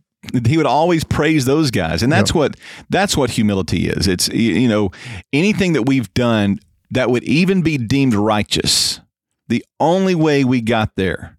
he 0.45 0.55
would 0.57 0.65
always 0.65 1.03
praise 1.03 1.45
those 1.45 1.71
guys, 1.71 2.03
and 2.03 2.11
that's 2.11 2.29
Yep. 2.29 2.35
what 2.35 2.55
that's 2.89 3.17
what 3.17 3.31
humility 3.31 3.87
is. 3.89 4.07
It's 4.07 4.29
you 4.29 4.67
know 4.69 4.91
anything 5.33 5.73
that 5.73 5.83
we've 5.87 6.13
done 6.13 6.59
that 6.91 7.09
would 7.09 7.23
even 7.23 7.61
be 7.63 7.77
deemed 7.77 8.13
righteous, 8.13 8.99
the 9.47 9.65
only 9.79 10.13
way 10.15 10.43
we 10.43 10.61
got 10.61 10.95
there 10.95 11.37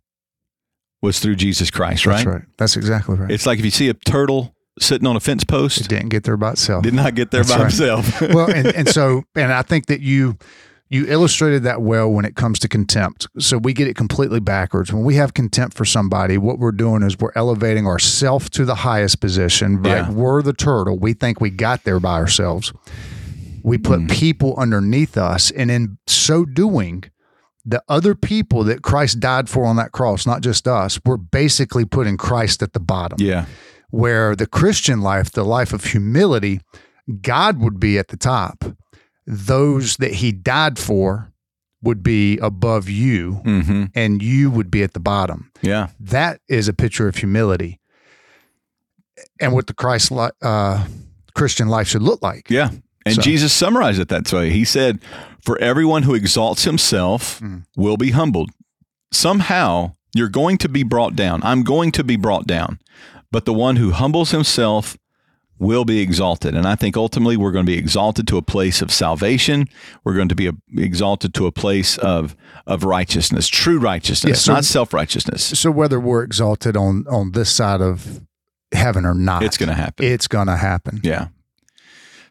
was 1.02 1.18
through 1.20 1.36
Jesus 1.36 1.70
Christ, 1.70 2.06
right? 2.06 2.14
That's 2.16 2.26
right. 2.26 2.42
That's 2.56 2.76
exactly 2.76 3.16
right. 3.16 3.30
It's 3.30 3.44
like 3.44 3.58
if 3.58 3.64
you 3.64 3.70
see 3.70 3.88
a 3.88 3.94
turtle 3.94 4.54
sitting 4.78 5.06
on 5.06 5.16
a 5.16 5.20
fence 5.20 5.44
post. 5.44 5.80
it 5.82 5.88
didn't 5.88 6.08
get 6.08 6.24
there 6.24 6.36
by 6.38 6.52
itself. 6.52 6.82
did 6.82 6.94
not 6.94 7.14
get 7.14 7.30
there 7.30 7.42
That's 7.42 7.52
by 7.52 7.64
right. 7.64 7.70
himself. 7.72 8.20
well, 8.34 8.50
and, 8.50 8.66
and 8.74 8.88
so, 8.88 9.22
and 9.34 9.52
I 9.52 9.60
think 9.62 9.86
that 9.86 10.00
you 10.00 10.38
you 10.88 11.06
illustrated 11.08 11.62
that 11.62 11.80
well 11.80 12.10
when 12.10 12.26
it 12.26 12.36
comes 12.36 12.58
to 12.58 12.68
contempt. 12.68 13.26
So 13.38 13.56
we 13.56 13.72
get 13.72 13.88
it 13.88 13.96
completely 13.96 14.40
backwards. 14.40 14.92
When 14.92 15.04
we 15.04 15.14
have 15.14 15.32
contempt 15.32 15.74
for 15.74 15.86
somebody, 15.86 16.36
what 16.36 16.58
we're 16.58 16.70
doing 16.70 17.02
is 17.02 17.18
we're 17.18 17.32
elevating 17.34 17.86
ourself 17.86 18.50
to 18.50 18.66
the 18.66 18.74
highest 18.74 19.18
position. 19.20 19.82
Right? 19.82 19.90
Yeah. 20.06 20.10
We're 20.10 20.42
the 20.42 20.52
turtle. 20.52 20.98
We 20.98 21.14
think 21.14 21.40
we 21.40 21.48
got 21.48 21.84
there 21.84 21.98
by 21.98 22.14
ourselves. 22.16 22.74
We 23.62 23.78
put 23.78 24.00
Mm. 24.00 24.10
people 24.10 24.54
underneath 24.58 25.16
us, 25.16 25.50
and 25.50 25.70
in 25.70 25.96
so 26.06 26.44
doing, 26.44 27.04
the 27.64 27.82
other 27.88 28.14
people 28.14 28.64
that 28.64 28.82
Christ 28.82 29.20
died 29.20 29.48
for 29.48 29.64
on 29.64 29.76
that 29.76 29.92
cross, 29.92 30.26
not 30.26 30.40
just 30.40 30.66
us, 30.66 30.98
we're 31.04 31.16
basically 31.16 31.84
putting 31.84 32.16
Christ 32.16 32.62
at 32.62 32.72
the 32.72 32.80
bottom 32.80 33.18
yeah. 33.20 33.46
where 33.90 34.34
the 34.34 34.46
Christian 34.46 35.00
life, 35.00 35.30
the 35.30 35.44
life 35.44 35.72
of 35.72 35.84
humility, 35.84 36.60
God 37.20 37.58
would 37.60 37.78
be 37.78 37.98
at 37.98 38.08
the 38.08 38.16
top. 38.16 38.64
Those 39.26 39.96
that 39.98 40.14
he 40.14 40.32
died 40.32 40.78
for 40.78 41.32
would 41.82 42.02
be 42.02 42.38
above 42.38 42.88
you, 42.88 43.34
hmm 43.44 43.84
and 43.94 44.22
you 44.22 44.50
would 44.50 44.70
be 44.70 44.82
at 44.82 44.92
the 44.92 45.00
bottom. 45.00 45.50
Yeah. 45.62 45.88
That 45.98 46.40
is 46.48 46.68
a 46.68 46.72
picture 46.72 47.08
of 47.08 47.16
humility 47.16 47.80
and 49.40 49.52
what 49.52 49.66
the 49.66 49.74
Christ 49.74 50.10
li- 50.10 50.30
uh, 50.42 50.86
Christian 51.34 51.68
life 51.68 51.88
should 51.88 52.02
look 52.02 52.22
like. 52.22 52.50
Yeah. 52.50 52.70
And 53.04 53.16
So- 53.16 53.22
Jesus 53.22 53.52
summarized 53.52 54.00
it 54.00 54.08
that 54.08 54.32
way. 54.32 54.50
He 54.50 54.64
said, 54.64 55.00
For 55.44 55.58
everyone 55.58 56.04
who 56.04 56.14
exalts 56.14 56.64
himself 56.64 57.40
Mm. 57.40 57.64
will 57.76 57.96
be 57.96 58.10
humbled. 58.12 58.50
Somehow 59.10 59.94
you're 60.14 60.28
going 60.28 60.58
to 60.58 60.68
be 60.68 60.82
brought 60.82 61.16
down. 61.16 61.40
I'm 61.42 61.62
going 61.62 61.90
to 61.92 62.04
be 62.04 62.16
brought 62.16 62.46
down. 62.46 62.78
But 63.30 63.44
the 63.44 63.52
one 63.54 63.76
who 63.76 63.90
humbles 63.92 64.30
himself 64.30 64.96
will 65.58 65.84
be 65.84 66.00
exalted. 66.00 66.54
And 66.54 66.66
I 66.66 66.74
think 66.74 66.96
ultimately 66.96 67.36
we're 67.36 67.52
going 67.52 67.64
to 67.64 67.72
be 67.72 67.78
exalted 67.78 68.26
to 68.28 68.36
a 68.36 68.42
place 68.42 68.82
of 68.82 68.90
salvation. 68.90 69.66
We're 70.04 70.14
going 70.14 70.28
to 70.28 70.34
be 70.34 70.50
exalted 70.76 71.32
to 71.34 71.46
a 71.46 71.52
place 71.52 71.96
of, 71.98 72.34
of 72.66 72.84
righteousness, 72.84 73.48
true 73.48 73.78
righteousness, 73.78 74.38
Yeah, 74.38 74.40
so- 74.40 74.54
not 74.54 74.64
self 74.64 74.92
righteousness. 74.92 75.42
So 75.58 75.70
whether 75.70 75.98
we're 76.00 76.24
exalted 76.24 76.76
on 76.76 77.04
on 77.08 77.32
this 77.32 77.50
side 77.50 77.80
of 77.80 78.22
heaven 78.72 79.04
or 79.06 79.14
not, 79.14 79.42
It's 79.44 79.56
going 79.56 79.68
to 79.68 79.74
happen. 79.74 80.04
it's 80.04 80.26
going 80.28 80.48
to 80.48 80.56
happen. 80.56 81.00
Yeah. 81.02 81.28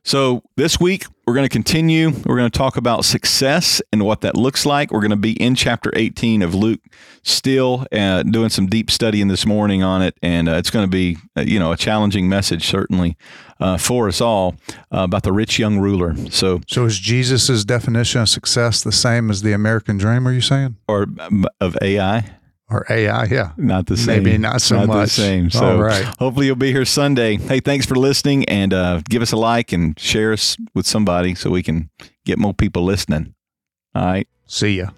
So 0.04 0.44
this 0.58 0.80
week 0.80 1.06
we're 1.32 1.36
going 1.36 1.48
to 1.48 1.54
continue. 1.54 2.10
We're 2.26 2.36
going 2.36 2.52
to 2.52 2.58
talk 2.58 2.76
about 2.76 3.06
success 3.06 3.82
and 3.94 4.04
what 4.04 4.20
that 4.20 4.36
looks 4.36 4.66
like. 4.66 4.92
We're 4.92 5.00
going 5.00 5.12
to 5.12 5.16
be 5.16 5.32
in 5.42 5.56
chapter 5.56 5.90
18 5.96 6.42
of 6.42 6.54
Luke, 6.54 6.82
still 7.24 7.88
uh, 7.94 8.24
doing 8.24 8.50
some 8.50 8.68
deep 8.68 8.92
studying 8.92 9.30
this 9.30 9.46
morning 9.46 9.82
on 9.82 10.02
it, 10.02 10.18
and 10.22 10.50
uh, 10.50 10.56
it's 10.56 10.70
going 10.70 10.84
to 10.84 10.92
be 10.92 11.18
uh, 11.38 11.42
you 11.44 11.58
know 11.58 11.72
a 11.72 11.78
challenging 11.78 12.28
message 12.28 12.68
certainly 12.68 13.16
uh, 13.62 13.78
for 13.78 14.10
us 14.10 14.20
all 14.20 14.58
uh, 14.94 15.04
about 15.04 15.24
the 15.24 15.32
rich 15.32 15.58
young 15.58 15.80
ruler. 15.80 16.18
So 16.32 16.60
So 16.68 16.84
is 16.84 17.00
Jesus' 17.00 17.64
definition 17.64 18.20
of 18.20 18.28
success 18.28 18.84
the 18.84 18.92
same 18.92 19.30
as 19.30 19.42
the 19.42 19.54
American 19.54 19.98
dream? 19.98 20.28
Are 20.28 20.34
you 20.34 20.42
saying, 20.42 20.76
or 20.90 21.08
um, 21.18 21.46
of 21.62 21.78
AI. 21.82 22.30
Or 22.72 22.86
AI? 22.90 23.26
Yeah. 23.26 23.52
Not 23.58 23.86
the 23.88 23.98
same. 23.98 24.24
Maybe 24.24 24.38
not 24.38 24.62
so 24.62 24.80
the 24.82 24.88
much. 24.88 25.10
same. 25.10 25.50
So 25.50 25.66
All 25.66 25.82
right. 25.82 26.06
hopefully 26.20 26.46
you'll 26.48 26.56
be 26.56 26.72
here 26.72 26.86
Sunday. 26.86 27.38
Hey, 27.38 27.60
thanks 27.60 27.86
for 27.86 27.96
listening 27.96 28.46
and 28.46 28.74
uh, 28.74 29.02
give 29.10 29.22
us 29.22 29.32
a 29.32 29.38
like 29.38 29.72
and 29.72 30.00
share 30.00 30.34
us 30.34 30.58
with 30.74 30.86
somebody 30.86 31.36
so 31.36 31.50
we 31.50 31.64
can 31.64 31.90
get 32.26 32.40
more 32.40 32.54
people 32.54 32.84
listening. 32.84 33.36
All 33.94 34.06
right. 34.06 34.28
See 34.48 34.78
ya. 34.78 34.90